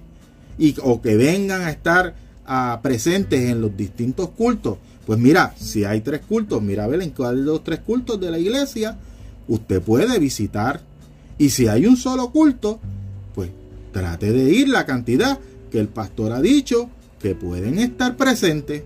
y, 0.59 0.75
o 0.83 1.01
que 1.01 1.17
vengan 1.17 1.63
a 1.63 1.71
estar 1.71 2.17
ah, 2.47 2.81
presentes 2.83 3.41
en 3.41 3.61
los 3.61 3.77
distintos 3.77 4.31
cultos, 4.31 4.79
pues 5.07 5.19
mira, 5.19 5.55
si 5.57 5.85
hay 5.85 6.01
tres 6.01 6.23
cultos, 6.27 6.61
mira 6.61 6.85
a 6.85 6.89
ver 6.89 7.01
en 7.03 7.11
cuál 7.11 7.37
de 7.37 7.43
los 7.43 7.63
tres 7.63 7.79
cultos 7.81 8.21
de 8.21 8.31
la 8.31 8.39
iglesia 8.39 8.99
usted 9.47 9.81
puede 9.81 10.19
visitar. 10.19 10.81
Y 11.39 11.51
si 11.51 11.69
hay 11.69 11.87
un 11.87 11.97
solo 11.97 12.31
culto, 12.31 12.81
pues 13.35 13.51
trate 13.93 14.33
de 14.33 14.51
ir 14.51 14.69
la 14.69 14.85
cantidad 14.85 15.39
que 15.71 15.79
el 15.79 15.89
pastor 15.89 16.33
ha 16.33 16.41
dicho 16.41 16.91
que 17.21 17.35
pueden 17.35 17.79
estar 17.79 18.17
presentes. 18.17 18.83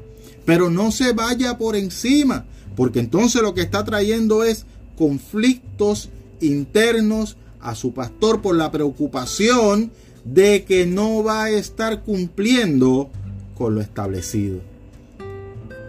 Pero 0.51 0.69
no 0.69 0.91
se 0.91 1.13
vaya 1.13 1.59
por 1.59 1.77
encima, 1.77 2.45
porque 2.75 2.99
entonces 2.99 3.41
lo 3.41 3.55
que 3.55 3.61
está 3.61 3.85
trayendo 3.85 4.43
es 4.43 4.67
conflictos 4.97 6.11
internos 6.41 7.37
a 7.61 7.77
su 7.77 7.95
pastor 7.95 8.43
por 8.43 8.57
la 8.57 8.73
preocupación 8.73 9.93
de 10.25 10.65
que 10.65 10.87
no 10.87 11.23
va 11.23 11.45
a 11.45 11.51
estar 11.51 12.03
cumpliendo 12.03 13.11
con 13.55 13.77
lo 13.77 13.81
establecido. 13.81 14.59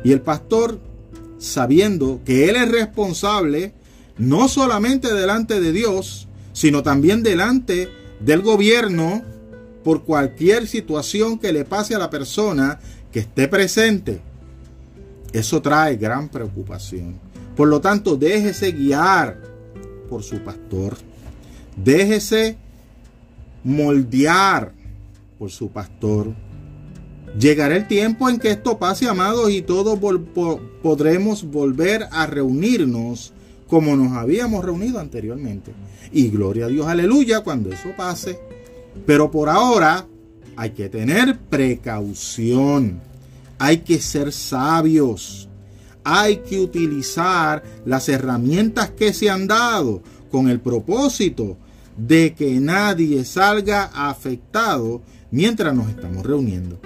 Y 0.03 0.11
el 0.11 0.21
pastor, 0.21 0.79
sabiendo 1.39 2.21
que 2.23 2.47
él 2.47 2.55
es 2.55 2.69
responsable, 2.69 3.73
no 4.19 4.47
solamente 4.47 5.11
delante 5.11 5.59
de 5.59 5.71
Dios, 5.71 6.27
sino 6.53 6.83
también 6.83 7.23
delante 7.23 7.89
del 8.19 8.43
gobierno, 8.43 9.23
por 9.83 10.03
cualquier 10.03 10.67
situación 10.67 11.39
que 11.39 11.51
le 11.51 11.65
pase 11.65 11.95
a 11.95 11.97
la 11.97 12.11
persona 12.11 12.79
que 13.11 13.21
esté 13.21 13.47
presente. 13.47 14.21
Eso 15.33 15.61
trae 15.61 15.95
gran 15.95 16.29
preocupación. 16.29 17.19
Por 17.55 17.67
lo 17.67 17.79
tanto, 17.81 18.15
déjese 18.15 18.71
guiar 18.71 19.41
por 20.09 20.23
su 20.23 20.39
pastor. 20.39 20.97
Déjese 21.75 22.57
moldear 23.63 24.73
por 25.37 25.51
su 25.51 25.69
pastor. 25.69 26.33
Llegará 27.39 27.77
el 27.77 27.87
tiempo 27.87 28.29
en 28.29 28.39
que 28.39 28.51
esto 28.51 28.77
pase, 28.77 29.07
amados, 29.07 29.51
y 29.51 29.61
todos 29.61 29.97
podremos 30.81 31.43
volver 31.45 32.07
a 32.11 32.25
reunirnos 32.25 33.33
como 33.67 33.95
nos 33.95 34.11
habíamos 34.17 34.65
reunido 34.65 34.99
anteriormente. 34.99 35.71
Y 36.11 36.29
gloria 36.29 36.65
a 36.65 36.67
Dios, 36.67 36.87
aleluya, 36.87 37.39
cuando 37.39 37.71
eso 37.71 37.89
pase. 37.95 38.37
Pero 39.05 39.31
por 39.31 39.47
ahora 39.47 40.05
hay 40.57 40.71
que 40.71 40.89
tener 40.89 41.39
precaución. 41.39 42.99
Hay 43.63 43.81
que 43.81 44.01
ser 44.01 44.31
sabios. 44.31 45.47
Hay 46.03 46.37
que 46.37 46.59
utilizar 46.59 47.61
las 47.85 48.09
herramientas 48.09 48.89
que 48.89 49.13
se 49.13 49.29
han 49.29 49.45
dado 49.45 50.01
con 50.31 50.49
el 50.49 50.59
propósito 50.59 51.57
de 51.95 52.33
que 52.33 52.59
nadie 52.59 53.23
salga 53.23 53.91
afectado 53.93 55.03
mientras 55.29 55.75
nos 55.75 55.89
estamos 55.89 56.25
reuniendo. 56.25 56.79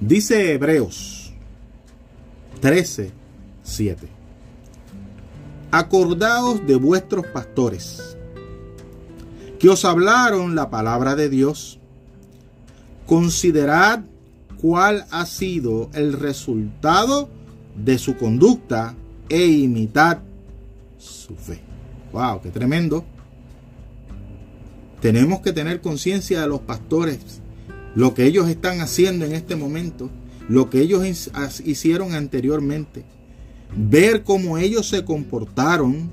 Dice 0.00 0.52
Hebreos 0.52 1.32
13, 2.60 3.10
7. 3.62 4.06
Acordaos 5.70 6.66
de 6.66 6.76
vuestros 6.76 7.26
pastores, 7.28 8.18
que 9.58 9.70
os 9.70 9.86
hablaron 9.86 10.54
la 10.54 10.68
palabra 10.68 11.16
de 11.16 11.30
Dios. 11.30 11.78
Considerad 13.06 14.04
cuál 14.60 15.04
ha 15.10 15.26
sido 15.26 15.90
el 15.94 16.14
resultado 16.14 17.28
de 17.76 17.98
su 17.98 18.16
conducta 18.16 18.94
e 19.28 19.46
imitad 19.46 20.18
su 20.98 21.34
fe. 21.34 21.60
¡Wow! 22.12 22.40
¡Qué 22.42 22.50
tremendo! 22.50 23.04
Tenemos 25.00 25.40
que 25.40 25.52
tener 25.52 25.80
conciencia 25.82 26.40
de 26.40 26.48
los 26.48 26.60
pastores, 26.60 27.42
lo 27.94 28.14
que 28.14 28.24
ellos 28.24 28.48
están 28.48 28.80
haciendo 28.80 29.26
en 29.26 29.34
este 29.34 29.54
momento, 29.54 30.08
lo 30.48 30.70
que 30.70 30.80
ellos 30.80 31.04
hicieron 31.64 32.14
anteriormente, 32.14 33.04
ver 33.76 34.22
cómo 34.24 34.56
ellos 34.56 34.88
se 34.88 35.04
comportaron, 35.04 36.10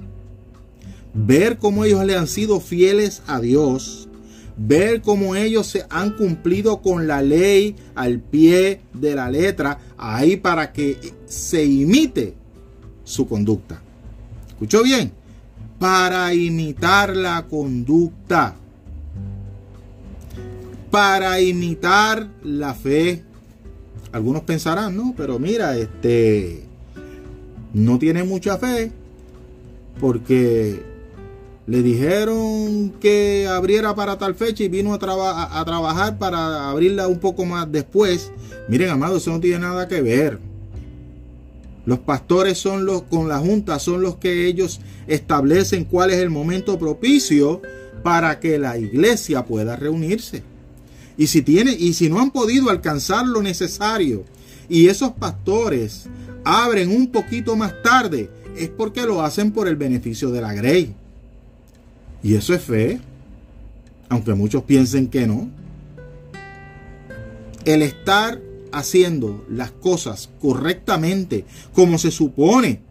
ver 1.14 1.58
cómo 1.58 1.86
ellos 1.86 2.04
le 2.06 2.18
han 2.18 2.28
sido 2.28 2.60
fieles 2.60 3.22
a 3.28 3.40
Dios, 3.40 4.10
ver 4.58 5.02
cómo 5.02 5.36
ellos 5.36 5.68
se 5.68 5.86
han 5.90 6.12
cumplido 6.12 6.82
con 6.82 7.08
la 7.08 7.22
ley 7.22 7.76
al 7.96 8.20
pie 8.20 8.82
de 8.94 9.16
la 9.16 9.30
letra, 9.30 9.80
ahí 9.98 10.38
para 10.38 10.72
que 10.72 10.98
se 11.26 11.64
imite 11.66 12.36
su 13.04 13.28
conducta. 13.28 13.82
¿Escuchó 14.48 14.84
bien? 14.84 15.12
Para 15.80 16.34
imitar 16.34 17.16
la 17.16 17.48
conducta. 17.48 18.56
Para 20.90 21.40
imitar 21.42 22.28
la 22.44 22.74
fe. 22.74 23.24
Algunos 24.12 24.44
pensarán, 24.44 24.96
no, 24.96 25.14
pero 25.16 25.40
mira, 25.40 25.78
este 25.78 26.66
no 27.74 27.98
tiene 27.98 28.24
mucha 28.24 28.58
fe 28.58 28.92
porque 30.00 30.91
le 31.68 31.84
dijeron 31.84 32.94
que 33.00 33.48
abriera 33.48 33.96
para 33.96 34.18
tal 34.18 34.36
fecha 34.36 34.64
y 34.64 34.70
vino 34.70 34.94
a, 34.94 35.60
a 35.60 35.66
trabajar 35.66 36.18
para 36.18 36.70
abrirla 36.70 37.08
un 37.08 37.20
poco 37.20 37.46
más 37.46 37.72
después. 37.72 38.32
Miren, 38.68 38.90
amados, 38.90 39.22
eso 39.22 39.32
no 39.32 39.40
tiene 39.40 39.60
nada 39.60 39.88
que 39.88 40.02
ver. 40.02 40.40
Los 41.86 42.00
pastores 42.00 42.58
son 42.58 42.86
los 42.86 43.04
con 43.04 43.28
la 43.28 43.40
junta 43.40 43.80
son 43.80 44.02
los 44.02 44.18
que 44.18 44.46
ellos 44.46 44.82
establecen 45.08 45.86
cuál 45.86 46.12
es 46.12 46.18
el 46.18 46.30
momento 46.30 46.78
propicio 46.78 47.62
para 48.04 48.40
que 48.40 48.60
la 48.60 48.78
iglesia 48.78 49.46
pueda 49.46 49.76
reunirse. 49.76 50.44
Y 51.18 51.28
si 51.28 51.42
tiene 51.42 51.72
y 51.74 51.94
si 51.94 52.10
no 52.10 52.20
han 52.20 52.32
podido 52.32 52.70
alcanzar 52.70 53.26
lo 53.28 53.42
necesario 53.42 54.24
y 54.70 54.88
esos 54.88 55.12
pastores 55.12 56.08
abren 56.44 56.90
un 56.90 57.12
poquito 57.12 57.56
más 57.56 57.74
tarde, 57.84 58.30
es 58.56 58.70
porque 58.70 59.04
lo 59.04 59.22
hacen 59.22 59.52
por 59.52 59.68
el 59.68 59.76
beneficio 59.76 60.32
de 60.32 60.42
la 60.42 60.54
grey. 60.54 60.96
Y 62.24 62.36
eso 62.36 62.54
es 62.54 62.62
fe, 62.62 63.00
aunque 64.10 64.34
muchos 64.34 64.64
piensen 64.64 65.08
que 65.08 65.28
no. 65.28 65.50
El 67.66 67.82
estar 67.82 68.40
haciendo 68.72 69.46
las 69.50 69.72
cosas 69.72 70.30
correctamente, 70.40 71.46
como 71.74 71.98
se 71.98 72.12
supone 72.12 72.82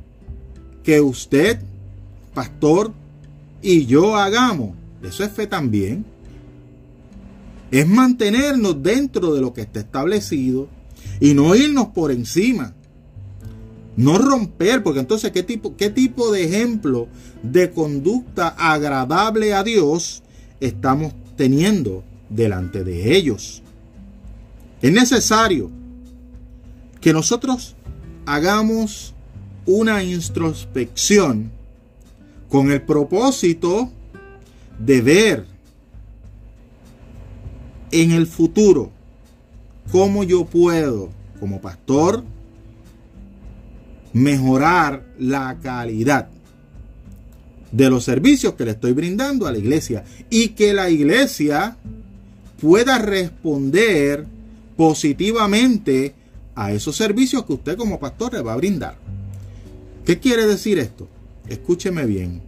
que 0.82 1.00
usted, 1.00 1.60
pastor, 2.34 2.92
y 3.62 3.86
yo 3.86 4.16
hagamos, 4.16 4.74
eso 5.02 5.24
es 5.24 5.30
fe 5.30 5.46
también. 5.46 6.04
Es 7.70 7.86
mantenernos 7.86 8.82
dentro 8.82 9.32
de 9.32 9.40
lo 9.40 9.52
que 9.52 9.60
está 9.60 9.80
establecido 9.80 10.68
y 11.20 11.34
no 11.34 11.54
irnos 11.54 11.88
por 11.88 12.10
encima. 12.10 12.74
No 13.96 14.18
romper, 14.18 14.82
porque 14.82 15.00
entonces, 15.00 15.32
¿qué 15.32 15.42
tipo, 15.42 15.76
qué 15.76 15.90
tipo 15.90 16.30
de 16.32 16.44
ejemplo 16.44 17.08
de 17.42 17.70
conducta 17.70 18.48
agradable 18.48 19.52
a 19.52 19.62
Dios 19.62 20.22
estamos 20.60 21.12
teniendo 21.36 22.04
delante 22.28 22.84
de 22.84 23.16
ellos? 23.16 23.62
Es 24.80 24.92
necesario 24.92 25.70
que 27.00 27.12
nosotros 27.12 27.76
hagamos 28.26 29.14
una 29.66 30.02
introspección 30.02 31.50
con 32.48 32.70
el 32.70 32.82
propósito 32.82 33.90
de 34.78 35.00
ver 35.00 35.46
en 37.90 38.12
el 38.12 38.26
futuro 38.26 38.90
cómo 39.90 40.24
yo 40.24 40.44
puedo, 40.44 41.10
como 41.38 41.60
pastor, 41.60 42.24
mejorar 44.12 45.04
la 45.18 45.58
calidad 45.62 46.28
de 47.72 47.90
los 47.90 48.04
servicios 48.04 48.54
que 48.54 48.64
le 48.64 48.72
estoy 48.72 48.92
brindando 48.92 49.46
a 49.46 49.52
la 49.52 49.58
iglesia 49.58 50.04
y 50.28 50.48
que 50.48 50.72
la 50.72 50.90
iglesia 50.90 51.76
pueda 52.60 52.98
responder 52.98 54.26
positivamente 54.76 56.14
a 56.54 56.72
esos 56.72 56.96
servicios 56.96 57.44
que 57.44 57.52
usted 57.52 57.76
como 57.76 58.00
pastor 58.00 58.34
le 58.34 58.42
va 58.42 58.54
a 58.54 58.56
brindar. 58.56 58.96
¿Qué 60.04 60.18
quiere 60.18 60.46
decir 60.46 60.78
esto? 60.78 61.08
Escúcheme 61.48 62.04
bien, 62.06 62.42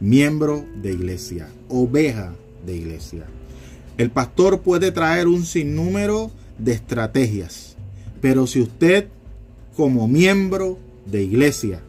miembro 0.00 0.64
de 0.82 0.92
iglesia, 0.92 1.48
oveja 1.68 2.32
de 2.64 2.76
iglesia. 2.76 3.24
El 3.98 4.10
pastor 4.10 4.62
puede 4.62 4.90
traer 4.90 5.28
un 5.28 5.44
sinnúmero 5.44 6.30
de 6.58 6.72
estrategias, 6.72 7.76
pero 8.20 8.46
si 8.46 8.60
usted 8.60 9.08
como 9.76 10.08
miembro 10.08 10.78
de 11.06 11.22
iglesia. 11.22 11.80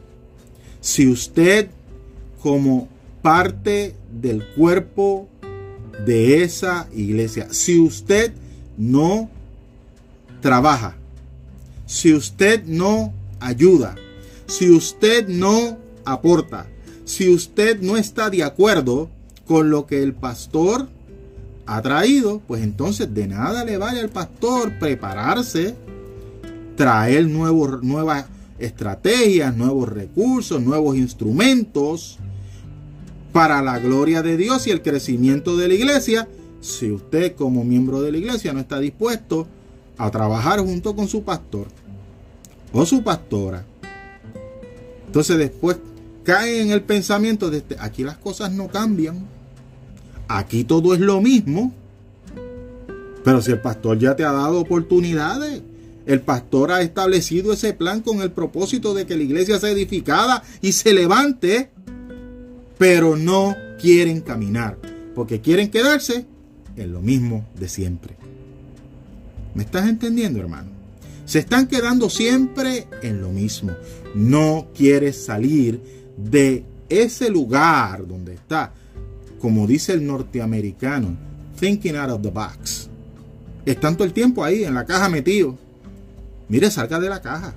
Si 0.82 1.08
usted 1.08 1.70
como 2.42 2.88
parte 3.22 3.96
del 4.12 4.46
cuerpo 4.56 5.28
de 6.06 6.44
esa 6.44 6.88
iglesia, 6.94 7.48
si 7.52 7.80
usted 7.80 8.34
no 8.78 9.30
trabaja, 10.42 10.98
si 11.86 12.14
usted 12.14 12.64
no 12.66 13.14
ayuda, 13.40 13.96
si 14.48 14.70
usted 14.70 15.28
no 15.28 15.78
aporta, 16.06 16.68
si 17.06 17.30
usted 17.30 17.80
no 17.80 17.98
está 17.98 18.30
de 18.30 18.44
acuerdo 18.44 19.10
con 19.46 19.70
lo 19.70 19.86
que 19.86 20.04
el 20.04 20.14
pastor 20.14 20.90
ha 21.66 21.82
traído, 21.82 22.42
pues 22.48 22.62
entonces 22.64 23.14
de 23.14 23.28
nada 23.28 23.64
le 23.64 23.78
vale 23.78 24.02
al 24.02 24.10
pastor 24.10 24.78
prepararse, 24.80 25.76
traer 26.76 27.28
nuevos, 27.28 27.84
nuevas 27.84 28.26
estrategias, 28.60 29.56
nuevos 29.56 29.90
recursos, 29.90 30.62
nuevos 30.62 30.96
instrumentos 30.98 32.18
para 33.32 33.62
la 33.62 33.80
gloria 33.80 34.22
de 34.22 34.38
Dios 34.38 34.68
y 34.68 34.72
el 34.72 34.82
crecimiento 34.82 35.58
de 35.58 35.68
la 35.68 35.74
iglesia, 35.74 36.28
si 36.62 36.92
usted 36.92 37.36
como 37.36 37.64
miembro 37.64 38.02
de 38.02 38.12
la 38.12 38.18
iglesia 38.20 38.54
no 38.54 38.60
está 38.60 38.80
dispuesto 38.80 39.48
a 39.98 40.10
trabajar 40.12 40.60
junto 40.60 40.96
con 40.96 41.08
su 41.08 41.24
pastor 41.24 41.68
o 42.72 42.86
su 42.86 43.04
pastora. 43.04 43.66
Entonces 45.08 45.38
después 45.38 45.78
cae 46.24 46.62
en 46.62 46.72
el 46.72 46.82
pensamiento 46.82 47.50
de 47.50 47.58
este, 47.60 47.76
aquí 47.80 48.04
las 48.04 48.18
cosas 48.18 48.52
no 48.52 48.68
cambian. 48.68 49.28
Aquí 50.28 50.64
todo 50.64 50.94
es 50.94 51.00
lo 51.00 51.22
mismo. 51.22 51.74
Pero 53.24 53.42
si 53.42 53.52
el 53.52 53.62
pastor 53.62 54.00
ya 54.00 54.16
te 54.16 54.24
ha 54.24 54.32
dado 54.32 54.60
oportunidades, 54.60 55.62
el 56.06 56.22
pastor 56.22 56.72
ha 56.72 56.82
establecido 56.82 57.54
ese 57.54 57.74
plan 57.74 58.02
con 58.02 58.22
el 58.22 58.32
propósito 58.32 58.94
de 58.94 59.06
que 59.06 59.16
la 59.16 59.24
iglesia 59.24 59.60
sea 59.60 59.72
edificada 59.72 60.44
y 60.62 60.74
se 60.74 60.94
levante, 60.94 61.70
pero 62.78 63.16
no 63.16 63.56
quieren 63.80 64.22
caminar, 64.22 64.78
porque 65.16 65.42
quieren 65.42 65.70
quedarse 65.70 66.26
en 66.76 66.92
lo 66.92 67.02
mismo 67.02 67.46
de 67.60 67.70
siempre. 67.70 68.16
¿Me 69.54 69.64
estás 69.64 69.88
entendiendo, 69.88 70.40
hermano? 70.40 70.72
Se 71.26 71.40
están 71.40 71.68
quedando 71.68 72.10
siempre 72.10 72.88
en 73.02 73.22
lo 73.22 73.30
mismo. 73.30 73.72
No 74.16 74.68
quieres 74.76 75.24
salir 75.24 75.82
de 76.18 76.66
ese 76.90 77.30
lugar 77.30 78.06
donde 78.08 78.34
está 78.34 78.74
como 79.44 79.68
dice 79.68 79.92
el 79.92 80.08
norteamericano, 80.08 81.18
thinking 81.60 81.98
out 81.98 82.12
of 82.12 82.22
the 82.22 82.30
box. 82.30 82.88
Están 83.66 83.98
todo 83.98 84.06
el 84.06 84.14
tiempo 84.14 84.42
ahí 84.42 84.64
en 84.64 84.74
la 84.74 84.86
caja 84.86 85.10
metido. 85.10 85.58
Mire, 86.50 86.72
salga 86.72 87.00
de 87.00 87.10
la 87.10 87.22
caja. 87.22 87.54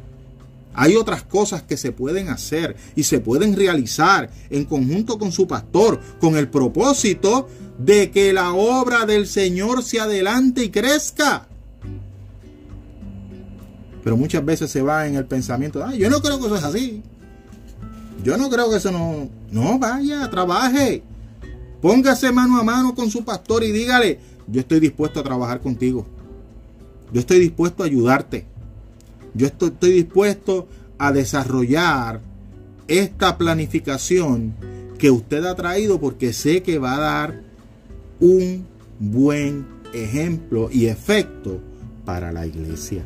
Hay 0.75 0.95
otras 0.95 1.23
cosas 1.23 1.63
que 1.63 1.79
se 1.79 1.91
pueden 1.91 2.29
hacer 2.29 2.77
y 2.95 3.05
se 3.05 3.19
pueden 3.19 3.57
realizar 3.57 4.29
en 4.51 4.67
conjunto 4.67 5.19
con 5.19 5.33
su 5.33 5.47
pastor, 5.47 6.01
con 6.21 6.37
el 6.37 6.49
propósito 6.49 7.49
de 7.79 8.11
que 8.11 8.33
la 8.35 8.53
obra 8.53 9.07
del 9.07 9.27
Señor 9.27 9.83
se 9.83 10.01
adelante 10.01 10.65
y 10.65 10.69
crezca. 10.69 11.49
Pero 14.05 14.17
muchas 14.19 14.45
veces 14.45 14.71
se 14.71 14.83
va 14.83 15.07
en 15.07 15.17
el 15.17 15.25
pensamiento, 15.25 15.83
ah, 15.83 15.95
yo 15.95 16.11
no 16.11 16.21
creo 16.21 16.39
que 16.39 16.47
eso 16.47 16.57
es 16.57 16.65
así. 16.65 17.03
Yo 18.23 18.37
no 18.37 18.51
creo 18.51 18.71
que 18.71 18.77
eso 18.77 18.93
no... 18.93 19.29
No, 19.51 19.79
vaya, 19.79 20.29
trabaje. 20.31 21.03
Póngase 21.81 22.33
mano 22.33 22.59
a 22.59 22.63
mano 22.63 22.95
con 22.95 23.11
su 23.11 23.25
pastor 23.25 23.65
y 23.65 23.73
dígale, 23.73 24.19
yo 24.47 24.61
estoy 24.61 24.81
dispuesto 24.81 25.21
a 25.21 25.23
trabajar 25.23 25.61
contigo. 25.61 26.07
Yo 27.13 27.21
estoy 27.21 27.39
dispuesto 27.39 27.83
a 27.83 27.87
ayudarte. 27.87 28.47
Yo 29.37 29.47
estoy, 29.47 29.93
dispuesto 29.93 30.67
a 30.99 31.13
desarrollar 31.13 32.21
esta 32.89 33.37
planificación 33.37 34.55
que 34.99 35.11
usted 35.11 35.45
ha 35.45 35.55
traído 35.55 36.01
porque 36.01 36.33
sé 36.33 36.63
que 36.63 36.79
va 36.79 36.97
a 36.97 37.01
dar 37.01 37.43
un 38.19 38.67
buen 38.99 39.67
ejemplo 39.93 40.71
y 40.73 40.87
efecto 40.87 41.61
para 42.07 42.33
la 42.33 42.47
iglesia. 42.47 43.03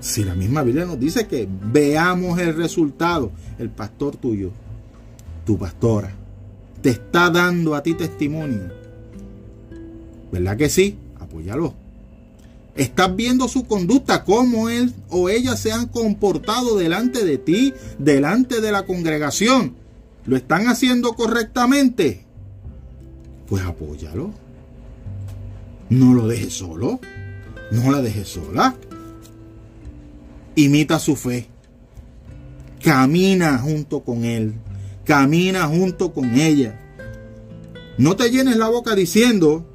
Si 0.00 0.22
la 0.22 0.34
misma 0.34 0.62
Biblia 0.62 0.84
nos 0.84 1.00
dice 1.00 1.26
que 1.26 1.48
veamos 1.48 2.38
el 2.38 2.54
resultado, 2.54 3.30
el 3.58 3.70
pastor 3.70 4.16
tuyo, 4.16 4.50
tu 5.46 5.56
pastora, 5.56 6.12
te 6.82 6.90
está 6.90 7.30
dando 7.30 7.74
a 7.74 7.82
ti 7.82 7.94
testimonio. 7.94 8.70
¿Verdad 10.30 10.56
que 10.58 10.68
sí? 10.68 10.98
Apóyalo. 11.18 11.79
Estás 12.76 13.14
viendo 13.14 13.48
su 13.48 13.66
conducta, 13.66 14.24
cómo 14.24 14.68
él 14.68 14.94
o 15.08 15.28
ella 15.28 15.56
se 15.56 15.72
han 15.72 15.86
comportado 15.86 16.76
delante 16.76 17.24
de 17.24 17.38
ti, 17.38 17.74
delante 17.98 18.60
de 18.60 18.72
la 18.72 18.86
congregación. 18.86 19.74
¿Lo 20.26 20.36
están 20.36 20.68
haciendo 20.68 21.14
correctamente? 21.14 22.24
Pues 23.48 23.64
apóyalo. 23.64 24.32
No 25.88 26.14
lo 26.14 26.28
dejes 26.28 26.54
solo. 26.54 27.00
No 27.72 27.90
la 27.90 28.00
dejes 28.00 28.28
sola. 28.28 28.76
Imita 30.54 30.98
su 30.98 31.16
fe. 31.16 31.48
Camina 32.82 33.58
junto 33.58 34.00
con 34.00 34.24
él 34.24 34.54
camina 35.10 35.66
junto 35.66 36.12
con 36.12 36.38
ella. 36.38 36.78
No 37.98 38.14
te 38.14 38.30
llenes 38.30 38.56
la 38.56 38.68
boca 38.68 38.94
diciendo, 38.94 39.66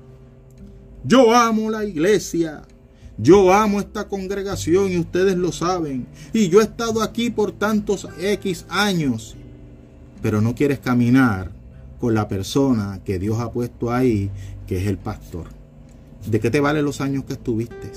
yo 1.03 1.35
amo 1.35 1.69
la 1.69 1.83
iglesia, 1.83 2.61
yo 3.17 3.53
amo 3.53 3.79
esta 3.79 4.07
congregación 4.07 4.91
y 4.91 4.97
ustedes 4.97 5.37
lo 5.37 5.51
saben, 5.51 6.05
y 6.33 6.49
yo 6.49 6.59
he 6.59 6.63
estado 6.63 7.01
aquí 7.01 7.29
por 7.29 7.51
tantos 7.51 8.07
X 8.19 8.65
años, 8.69 9.35
pero 10.21 10.41
no 10.41 10.55
quieres 10.55 10.79
caminar 10.79 11.51
con 11.99 12.13
la 12.13 12.27
persona 12.27 12.99
que 13.05 13.19
Dios 13.19 13.39
ha 13.39 13.51
puesto 13.51 13.91
ahí, 13.91 14.29
que 14.67 14.81
es 14.81 14.87
el 14.87 14.97
pastor. 14.97 15.47
¿De 16.29 16.39
qué 16.39 16.49
te 16.49 16.59
valen 16.59 16.83
los 16.83 17.01
años 17.01 17.23
que 17.25 17.33
estuviste? 17.33 17.91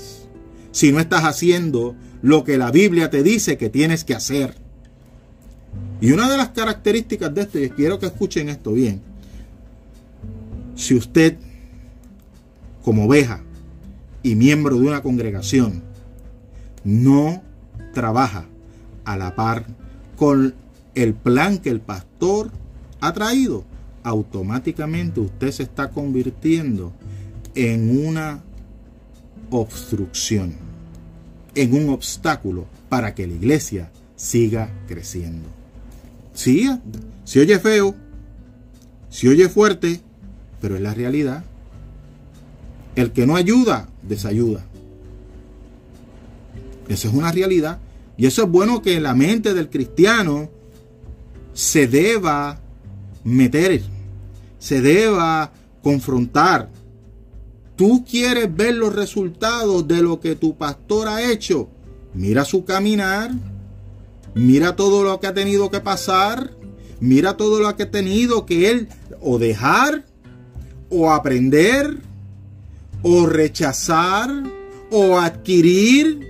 Si 0.71 0.91
no 0.91 0.99
estás 0.99 1.23
haciendo 1.23 1.95
lo 2.21 2.43
que 2.43 2.57
la 2.57 2.71
Biblia 2.71 3.09
te 3.09 3.23
dice 3.23 3.57
que 3.57 3.69
tienes 3.69 4.03
que 4.03 4.13
hacer. 4.13 4.55
Y 5.99 6.11
una 6.11 6.29
de 6.29 6.37
las 6.37 6.49
características 6.49 7.33
de 7.33 7.41
esto, 7.41 7.59
y 7.59 7.69
quiero 7.71 7.99
que 7.99 8.05
escuchen 8.05 8.49
esto 8.49 8.71
bien, 8.71 9.01
si 10.75 10.95
usted 10.95 11.37
como 12.83 13.05
oveja 13.05 13.43
y 14.23 14.35
miembro 14.35 14.77
de 14.77 14.87
una 14.87 15.01
congregación 15.01 15.83
no 16.83 17.41
trabaja 17.93 18.45
a 19.05 19.17
la 19.17 19.35
par 19.35 19.65
con 20.15 20.53
el 20.95 21.13
plan 21.13 21.59
que 21.59 21.69
el 21.69 21.79
pastor 21.79 22.51
ha 23.01 23.13
traído, 23.13 23.63
automáticamente 24.03 25.19
usted 25.19 25.51
se 25.51 25.63
está 25.63 25.89
convirtiendo 25.89 26.93
en 27.55 28.05
una 28.05 28.43
obstrucción, 29.49 30.55
en 31.55 31.73
un 31.73 31.89
obstáculo 31.89 32.67
para 32.89 33.15
que 33.15 33.27
la 33.27 33.33
iglesia 33.33 33.91
siga 34.15 34.69
creciendo. 34.87 35.47
Sí, 36.33 36.69
se 37.23 37.39
oye 37.39 37.59
feo, 37.59 37.95
se 39.09 39.29
oye 39.29 39.49
fuerte, 39.49 40.01
pero 40.61 40.75
es 40.75 40.81
la 40.81 40.93
realidad. 40.93 41.43
El 42.95 43.11
que 43.11 43.25
no 43.25 43.35
ayuda, 43.35 43.89
desayuda. 44.01 44.65
Eso 46.87 47.07
es 47.07 47.13
una 47.13 47.31
realidad. 47.31 47.79
Y 48.17 48.25
eso 48.25 48.43
es 48.43 48.49
bueno 48.49 48.81
que 48.81 48.95
en 48.95 49.03
la 49.03 49.15
mente 49.15 49.53
del 49.53 49.69
cristiano 49.69 50.49
se 51.53 51.87
deba 51.87 52.59
meter, 53.23 53.81
se 54.57 54.81
deba 54.81 55.53
confrontar. 55.81 56.69
Tú 57.75 58.03
quieres 58.03 58.53
ver 58.53 58.75
los 58.75 58.93
resultados 58.93 59.87
de 59.87 60.01
lo 60.01 60.19
que 60.19 60.35
tu 60.35 60.57
pastor 60.57 61.07
ha 61.07 61.31
hecho. 61.31 61.69
Mira 62.13 62.43
su 62.43 62.65
caminar, 62.65 63.31
Mira 64.33 64.75
todo 64.75 65.03
lo 65.03 65.19
que 65.19 65.27
ha 65.27 65.33
tenido 65.33 65.69
que 65.69 65.79
pasar. 65.79 66.51
Mira 66.99 67.37
todo 67.37 67.59
lo 67.59 67.75
que 67.75 67.83
ha 67.83 67.91
tenido 67.91 68.45
que 68.45 68.69
él 68.69 68.89
o 69.21 69.39
dejar, 69.39 70.05
o 70.89 71.11
aprender, 71.11 71.97
o 73.01 73.25
rechazar, 73.25 74.29
o 74.91 75.17
adquirir 75.17 76.27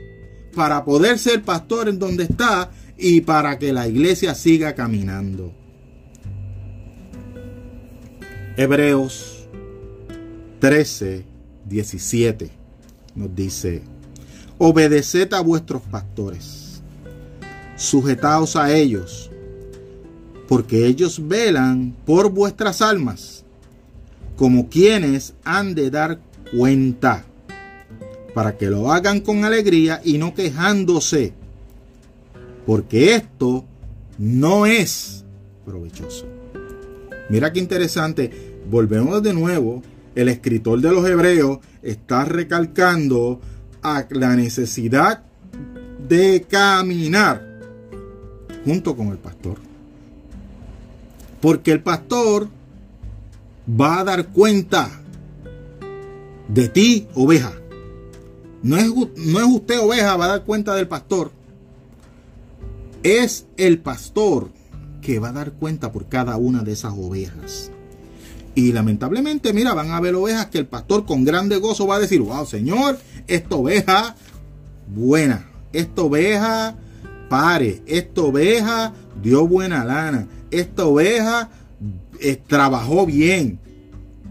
para 0.54 0.84
poder 0.84 1.18
ser 1.18 1.44
pastor 1.44 1.90
en 1.90 2.00
donde 2.00 2.24
está 2.24 2.72
y 2.98 3.22
para 3.22 3.58
que 3.58 3.72
la 3.72 3.88
iglesia 3.88 4.36
siga 4.36 4.76
caminando. 4.76 5.54
Hebreos 8.58 9.48
13, 10.60 11.26
17 11.66 12.52
nos 13.16 13.34
dice, 13.36 13.82
obedeced 14.58 15.34
a 15.34 15.40
vuestros 15.40 15.82
pastores 15.84 16.70
sujetaos 17.80 18.58
a 18.58 18.76
ellos, 18.76 19.32
porque 20.48 20.86
ellos 20.86 21.26
velan 21.26 21.96
por 22.06 22.30
vuestras 22.30 22.82
almas, 22.82 23.46
como 24.36 24.70
quienes 24.70 25.34
han 25.46 25.74
de 25.76 25.90
dar 25.90 26.20
cuenta, 26.52 27.26
para 28.34 28.58
que 28.58 28.70
lo 28.70 28.92
hagan 28.92 29.22
con 29.22 29.44
alegría 29.46 30.02
y 30.04 30.18
no 30.18 30.34
quejándose, 30.34 31.34
porque 32.66 33.16
esto 33.16 33.66
no 34.18 34.66
es 34.66 35.26
provechoso. 35.66 36.26
Mira 37.30 37.52
qué 37.54 37.60
interesante, 37.60 38.32
volvemos 38.70 39.22
de 39.24 39.34
nuevo, 39.34 39.82
el 40.16 40.30
escritor 40.30 40.82
de 40.82 40.92
los 40.92 41.08
Hebreos 41.08 41.60
está 41.82 42.26
recalcando 42.26 43.40
a 43.82 44.06
la 44.10 44.36
necesidad 44.36 45.24
de 46.08 46.46
caminar 46.50 47.60
junto 48.66 48.96
con 48.96 49.10
el 49.10 49.18
pastor. 49.18 49.58
Porque 51.40 51.72
el 51.72 51.82
pastor 51.82 52.50
va 53.70 54.00
a 54.00 54.04
dar 54.04 54.28
cuenta 54.28 55.00
de 56.50 56.68
ti, 56.68 57.08
oveja. 57.14 57.54
No 58.62 58.76
es, 58.76 58.88
no 58.88 59.40
es 59.40 59.46
usted, 59.46 59.80
oveja, 59.80 60.18
va 60.18 60.26
a 60.26 60.30
dar 60.30 60.44
cuenta 60.44 60.76
del 60.76 60.88
pastor. 60.88 61.32
Es 63.04 63.46
el 63.56 63.80
pastor 63.80 64.50
que 65.02 65.20
va 65.20 65.30
a 65.30 65.34
dar 65.34 65.54
cuenta 65.54 65.92
por 65.92 66.10
cada 66.10 66.36
una 66.36 66.64
de 66.64 66.74
esas 66.74 66.94
ovejas. 66.98 67.72
Y 68.56 68.74
lamentablemente, 68.74 69.54
mira, 69.54 69.74
van 69.74 69.92
a 69.92 69.98
haber 69.98 70.16
ovejas 70.16 70.48
que 70.48 70.58
el 70.58 70.68
pastor 70.68 71.06
con 71.06 71.24
grande 71.24 71.58
gozo 71.58 71.88
va 71.88 71.96
a 71.96 72.00
decir, 72.00 72.20
wow, 72.20 72.46
Señor, 72.46 73.00
esta 73.28 73.56
oveja 73.56 74.16
buena, 74.94 75.48
esta 75.72 76.02
oveja 76.02 76.76
pare, 77.30 77.82
esta 77.86 78.22
oveja 78.22 78.94
dio 79.22 79.48
buena 79.48 79.86
lana, 79.86 80.28
esta 80.52 80.86
oveja 80.86 81.50
eh, 82.20 82.42
trabajó 82.48 83.06
bien, 83.06 83.60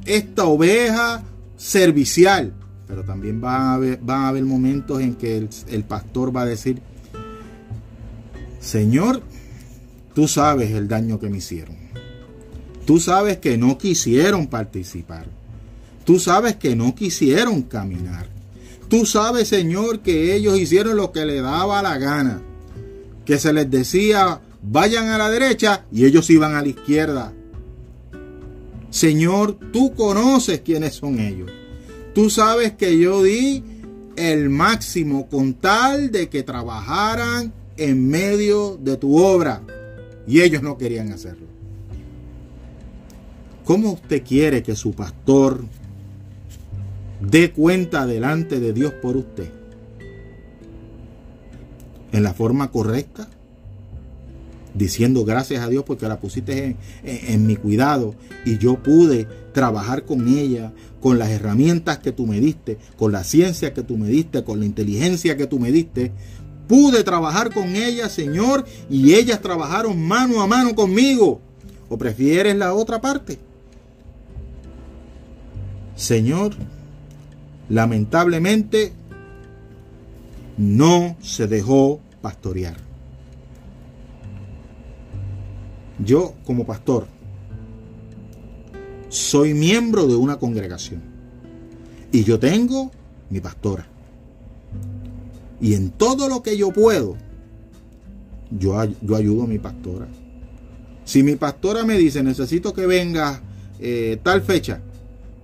esta 0.04 0.44
oveja 0.44 1.22
servicial. 1.59 2.55
Pero 2.87 3.05
también 3.05 3.42
van 3.42 3.61
a 3.61 4.29
haber, 4.29 4.44
momentos 4.44 5.03
en 5.03 5.14
que 5.14 5.37
el, 5.37 5.51
el 5.68 5.85
pastor 5.85 6.35
va 6.35 6.42
a 6.42 6.47
decir, 6.47 6.81
Señor, 8.61 9.23
tú 10.14 10.27
sabes 10.27 10.71
el 10.71 10.88
daño 10.88 11.21
que 11.21 11.29
me 11.29 11.37
hicieron. 11.37 11.77
Tú 12.87 12.99
sabes 12.99 13.37
que 13.37 13.59
no 13.59 13.77
quisieron 13.77 14.47
participar. 14.47 15.27
Tú 16.07 16.18
sabes 16.18 16.57
que 16.57 16.75
no 16.75 16.94
quisieron 16.94 17.61
caminar. 17.61 18.27
Tú 18.88 19.05
sabes, 19.05 19.49
Señor, 19.49 20.01
que 20.01 20.35
ellos 20.35 20.59
hicieron 20.59 20.97
lo 20.97 21.12
que 21.12 21.27
le 21.27 21.42
daba 21.42 21.83
la 21.83 21.99
gana. 21.99 22.40
Que 23.27 23.38
se 23.38 23.53
les 23.53 23.71
decía, 23.71 24.40
vayan 24.62 25.09
a 25.09 25.18
la 25.18 25.29
derecha 25.29 25.85
y 25.92 26.07
ellos 26.07 26.31
iban 26.31 26.55
a 26.55 26.62
la 26.62 26.68
izquierda. 26.68 27.35
Señor, 28.90 29.59
tú 29.72 29.94
conoces 29.94 30.61
quiénes 30.61 30.94
son 30.94 31.18
ellos. 31.18 31.51
Tú 32.14 32.31
sabes 32.31 32.72
que 32.72 32.98
yo 32.98 33.22
di 33.22 33.62
el 34.16 34.51
máximo 34.51 35.29
con 35.29 35.55
tal 35.55 36.11
de 36.11 36.29
que 36.29 36.42
trabajaran 36.42 37.53
en 37.77 38.09
medio 38.09 38.77
de 38.77 38.96
tu 38.96 39.18
obra. 39.18 39.62
Y 40.27 40.40
ellos 40.40 40.62
no 40.62 40.77
querían 40.77 41.12
hacerlo. 41.12 41.46
¿Cómo 43.64 43.92
usted 43.92 44.22
quiere 44.27 44.62
que 44.62 44.74
su 44.74 44.92
pastor 44.92 45.64
dé 47.20 47.53
cuenta 47.53 48.07
delante 48.07 48.61
de 48.61 48.72
Dios 48.72 48.94
por 48.94 49.16
usted? 49.16 49.51
¿En 52.12 52.22
la 52.22 52.33
forma 52.33 52.70
correcta? 52.70 53.29
Diciendo 54.79 55.25
gracias 55.25 55.61
a 55.64 55.69
Dios 55.69 55.83
porque 55.85 56.07
la 56.07 56.21
pusiste 56.21 56.77
en, 57.03 57.47
mi 57.49 57.57
cuidado 57.57 58.14
y 58.45 58.59
yo 58.59 58.81
pude 58.81 59.27
trabajar 59.53 60.05
con 60.05 60.29
ella, 60.29 60.73
con 61.01 61.19
las 61.19 61.31
herramientas 61.31 61.99
que 61.99 62.12
tú 62.12 62.29
me 62.29 62.38
diste, 62.38 62.79
con 62.97 63.11
la 63.11 63.25
ciencia 63.25 63.75
que 63.75 63.83
tú 63.83 63.99
me 63.99 64.07
diste, 64.07 64.45
con 64.45 64.61
la 64.61 64.67
inteligencia 64.67 65.37
que 65.37 65.49
tú 65.49 65.59
me 65.59 65.73
diste. 65.73 66.12
Pude 66.69 67.03
trabajar 67.03 67.53
con 67.53 67.75
ella, 67.75 68.09
Señor, 68.09 68.64
y 68.88 69.14
ellas 69.14 69.43
trabajaron 69.43 70.01
mano 70.01 70.43
a 70.43 70.47
mano 70.47 70.77
conmigo. 70.77 71.41
¿O 71.88 71.99
prefieres 71.99 72.55
la 72.55 72.73
otra 72.73 73.01
parte? 73.01 73.37
Señor, 75.97 76.55
lamentablemente 77.69 78.93
no 80.57 81.17
se 81.21 81.49
dejó 81.49 81.99
pastorear. 82.23 82.88
Yo 86.05 86.35
como 86.45 86.65
pastor 86.65 87.07
soy 89.09 89.55
miembro 89.55 90.07
de 90.07 90.17
una 90.17 90.39
congregación 90.39 91.01
y 92.13 92.25
yo 92.25 92.39
tengo 92.39 92.91
mi 93.31 93.41
pastora. 93.41 93.87
Y 95.61 95.75
en 95.75 95.91
todo 95.91 96.29
lo 96.29 96.43
que 96.43 96.57
yo 96.57 96.71
puedo, 96.71 97.17
yo, 98.51 98.85
yo 99.03 99.17
ayudo 99.17 99.43
a 99.43 99.47
mi 99.47 99.59
pastora. 99.59 100.07
Si 101.05 101.23
mi 101.23 101.37
pastora 101.37 101.85
me 101.85 101.97
dice, 101.97 102.23
necesito 102.23 102.73
que 102.73 102.87
venga 102.87 103.43
eh, 103.81 104.19
tal 104.23 104.43
fecha, 104.43 104.81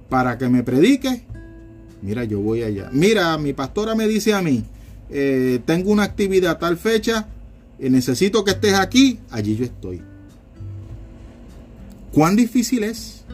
para 0.09 0.38
que 0.38 0.49
me 0.49 0.62
predique, 0.62 1.25
mira, 2.03 2.25
yo 2.25 2.40
voy 2.40 2.62
allá. 2.62 2.90
Mira, 2.93 3.37
mi 3.38 3.53
pastora 3.55 3.95
me 3.95 4.07
dice 4.07 4.35
a 4.35 4.43
mí, 4.43 4.62
eh, 5.11 5.61
tengo 5.64 5.90
una 5.90 6.05
actividad 6.05 6.59
tal 6.59 6.77
fecha, 6.77 7.27
y 7.79 7.90
necesito 7.90 8.45
que 8.45 8.53
estés 8.53 8.75
aquí, 8.75 9.19
allí 9.31 9.57
yo 9.57 9.64
estoy. 9.64 10.03
¿Cuán 12.14 12.37
difícil 12.37 12.85
es? 12.85 13.24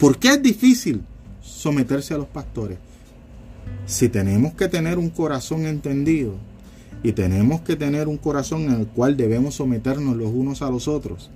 ¿Por 0.00 0.18
qué 0.18 0.30
es 0.30 0.42
difícil 0.42 1.02
someterse 1.40 2.12
a 2.12 2.18
los 2.18 2.26
pastores? 2.26 2.78
Si 3.86 4.08
tenemos 4.08 4.54
que 4.54 4.66
tener 4.66 4.98
un 4.98 5.08
corazón 5.08 5.66
entendido 5.66 6.34
y 7.04 7.12
tenemos 7.12 7.60
que 7.60 7.76
tener 7.76 8.08
un 8.08 8.16
corazón 8.16 8.62
en 8.62 8.72
el 8.72 8.86
cual 8.88 9.16
debemos 9.16 9.54
someternos 9.54 10.16
los 10.16 10.32
unos 10.32 10.62
a 10.62 10.70
los 10.70 10.88
otros, 10.88 11.30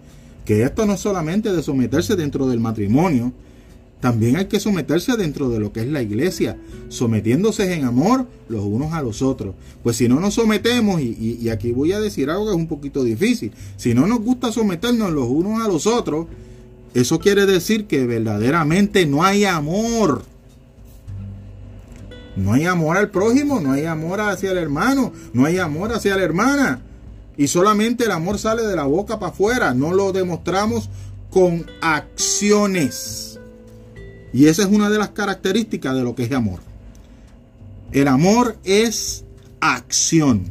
que 0.44 0.64
esto 0.64 0.85
no 0.87 0.94
es 0.94 1.01
solamente 1.01 1.53
de 1.53 1.62
someterse 1.62 2.16
dentro 2.16 2.49
del 2.49 2.59
matrimonio, 2.59 3.33
también 4.05 4.37
hay 4.37 4.49
que 4.49 4.61
someterse 4.61 5.17
dentro 5.17 5.49
de 5.49 5.59
lo 5.59 5.73
que 5.73 5.81
es 5.81 5.87
la 5.87 6.03
iglesia, 6.03 6.59
sometiéndose 6.90 7.73
en 7.73 7.87
amor 7.87 8.27
los 8.51 8.62
unos 8.62 8.93
a 8.93 9.01
los 9.01 9.23
otros. 9.23 9.55
Pues 9.83 9.97
si 9.97 10.11
no 10.11 10.21
nos 10.21 10.35
sometemos, 10.35 11.01
y, 11.01 11.49
aquí 11.49 11.73
voy 11.73 11.93
a 11.93 12.01
decir 12.01 12.29
algo 12.29 12.45
que 12.45 12.51
es 12.51 12.57
un 12.59 12.67
poquito 12.67 13.03
difícil, 13.03 13.53
si 13.79 13.95
no 13.95 14.07
nos 14.07 14.21
gusta 14.21 14.53
someternos 14.53 15.11
los 15.11 15.27
unos 15.27 15.62
a 15.62 15.69
los 15.69 15.87
otros, 15.87 16.27
eso 16.93 17.19
quiere 17.19 17.47
decir 17.47 17.87
que 17.87 18.05
verdaderamente 18.05 19.07
no 19.07 19.25
hay 19.25 19.47
amor. 19.47 20.21
No 22.37 22.53
hay 22.53 22.67
amor 22.67 22.99
al 22.99 23.09
prójimo, 23.09 23.59
no 23.59 23.73
hay 23.73 23.87
amor 23.87 24.21
hacia 24.21 24.51
el 24.51 24.59
hermano, 24.59 25.14
no 25.33 25.47
hay 25.47 25.57
amor 25.57 25.95
hacia 25.95 26.14
la 26.14 26.25
hermana. 26.25 26.83
Y 27.38 27.47
solamente 27.47 28.05
el 28.05 28.11
amor 28.11 28.38
sale 28.38 28.64
de 28.64 28.77
la 28.77 28.85
boca 28.85 29.19
para 29.19 29.33
afuera, 29.33 29.73
no 29.73 29.95
lo 29.95 30.12
demostramos 30.12 30.90
con 31.31 31.64
acciones. 31.81 33.34
Y 34.35 34.49
esa 34.49 34.62
es 34.62 34.68
una 34.68 34.90
de 34.90 34.99
las 34.99 35.11
características 35.11 35.94
de 35.94 36.03
lo 36.03 36.16
que 36.16 36.25
es 36.25 36.33
amor. 36.33 36.59
El 37.92 38.09
amor 38.09 38.59
es 38.64 39.25
acción. 39.61 40.42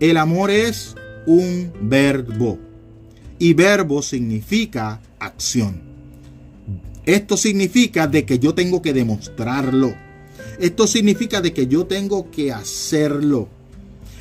El 0.00 0.16
amor 0.16 0.50
es 0.50 0.96
un 1.26 1.72
verbo. 1.80 2.58
Y 3.38 3.54
verbo 3.54 4.02
significa 4.02 5.00
acción. 5.20 5.80
Esto 7.06 7.36
significa 7.36 8.08
de 8.08 8.24
que 8.26 8.40
yo 8.40 8.52
tengo 8.52 8.82
que 8.82 8.92
demostrarlo. 8.92 9.94
Esto 10.58 10.88
significa 10.88 11.40
de 11.40 11.52
que 11.52 11.68
yo 11.68 11.86
tengo 11.86 12.32
que 12.32 12.52
hacerlo. 12.52 13.48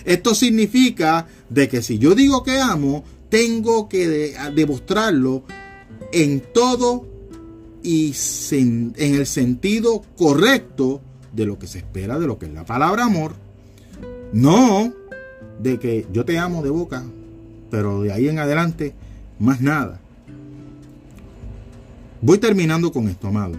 Esto 0.05 0.35
significa 0.35 1.27
de 1.49 1.67
que 1.67 1.81
si 1.81 1.97
yo 1.97 2.13
digo 2.13 2.43
que 2.43 2.59
amo, 2.59 3.03
tengo 3.29 3.89
que 3.89 4.35
demostrarlo 4.53 5.45
en 6.13 6.43
todo 6.53 7.18
y 7.83 8.13
en 8.51 8.93
el 8.97 9.25
sentido 9.25 10.03
correcto 10.17 11.01
de 11.33 11.45
lo 11.45 11.59
que 11.59 11.67
se 11.67 11.79
espera 11.79 12.19
de 12.19 12.27
lo 12.27 12.37
que 12.37 12.47
es 12.47 12.53
la 12.53 12.65
palabra 12.65 13.05
amor. 13.05 13.33
No 14.33 14.93
de 15.59 15.79
que 15.79 16.07
yo 16.11 16.25
te 16.25 16.37
amo 16.37 16.61
de 16.61 16.69
boca, 16.69 17.03
pero 17.69 18.01
de 18.01 18.11
ahí 18.11 18.27
en 18.27 18.39
adelante 18.39 18.93
más 19.39 19.61
nada. 19.61 19.99
Voy 22.21 22.37
terminando 22.37 22.91
con 22.91 23.07
esto, 23.07 23.27
amado. 23.27 23.55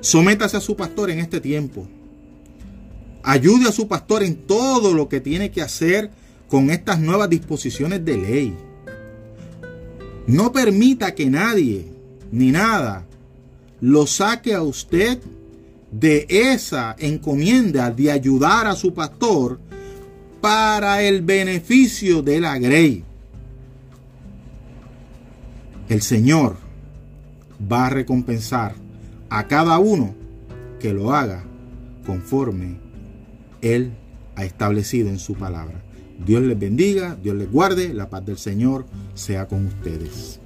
Sométase 0.00 0.56
a 0.56 0.60
su 0.60 0.76
pastor 0.76 1.10
en 1.10 1.18
este 1.18 1.40
tiempo. 1.40 1.86
Ayude 3.22 3.68
a 3.68 3.72
su 3.72 3.88
pastor 3.88 4.22
en 4.22 4.36
todo 4.36 4.94
lo 4.94 5.08
que 5.08 5.20
tiene 5.20 5.50
que 5.50 5.60
hacer 5.60 6.10
con 6.48 6.70
estas 6.70 6.98
nuevas 6.98 7.28
disposiciones 7.28 8.04
de 8.04 8.16
ley. 8.16 8.56
No 10.26 10.52
permita 10.52 11.14
que 11.14 11.26
nadie 11.28 11.97
ni 12.30 12.50
nada 12.50 13.06
lo 13.80 14.06
saque 14.06 14.54
a 14.54 14.62
usted 14.62 15.18
de 15.90 16.26
esa 16.28 16.94
encomienda 16.98 17.90
de 17.90 18.10
ayudar 18.10 18.66
a 18.66 18.74
su 18.74 18.92
pastor 18.92 19.58
para 20.40 21.02
el 21.02 21.22
beneficio 21.22 22.22
de 22.22 22.40
la 22.40 22.58
grey. 22.58 23.04
El 25.88 26.02
Señor 26.02 26.56
va 27.70 27.86
a 27.86 27.90
recompensar 27.90 28.74
a 29.30 29.46
cada 29.46 29.78
uno 29.78 30.14
que 30.78 30.92
lo 30.92 31.14
haga 31.14 31.44
conforme 32.06 32.78
Él 33.62 33.92
ha 34.36 34.44
establecido 34.44 35.08
en 35.08 35.18
su 35.18 35.34
palabra. 35.34 35.82
Dios 36.24 36.42
les 36.42 36.58
bendiga, 36.58 37.16
Dios 37.22 37.36
les 37.36 37.50
guarde, 37.50 37.94
la 37.94 38.10
paz 38.10 38.26
del 38.26 38.38
Señor 38.38 38.86
sea 39.14 39.46
con 39.46 39.66
ustedes. 39.66 40.40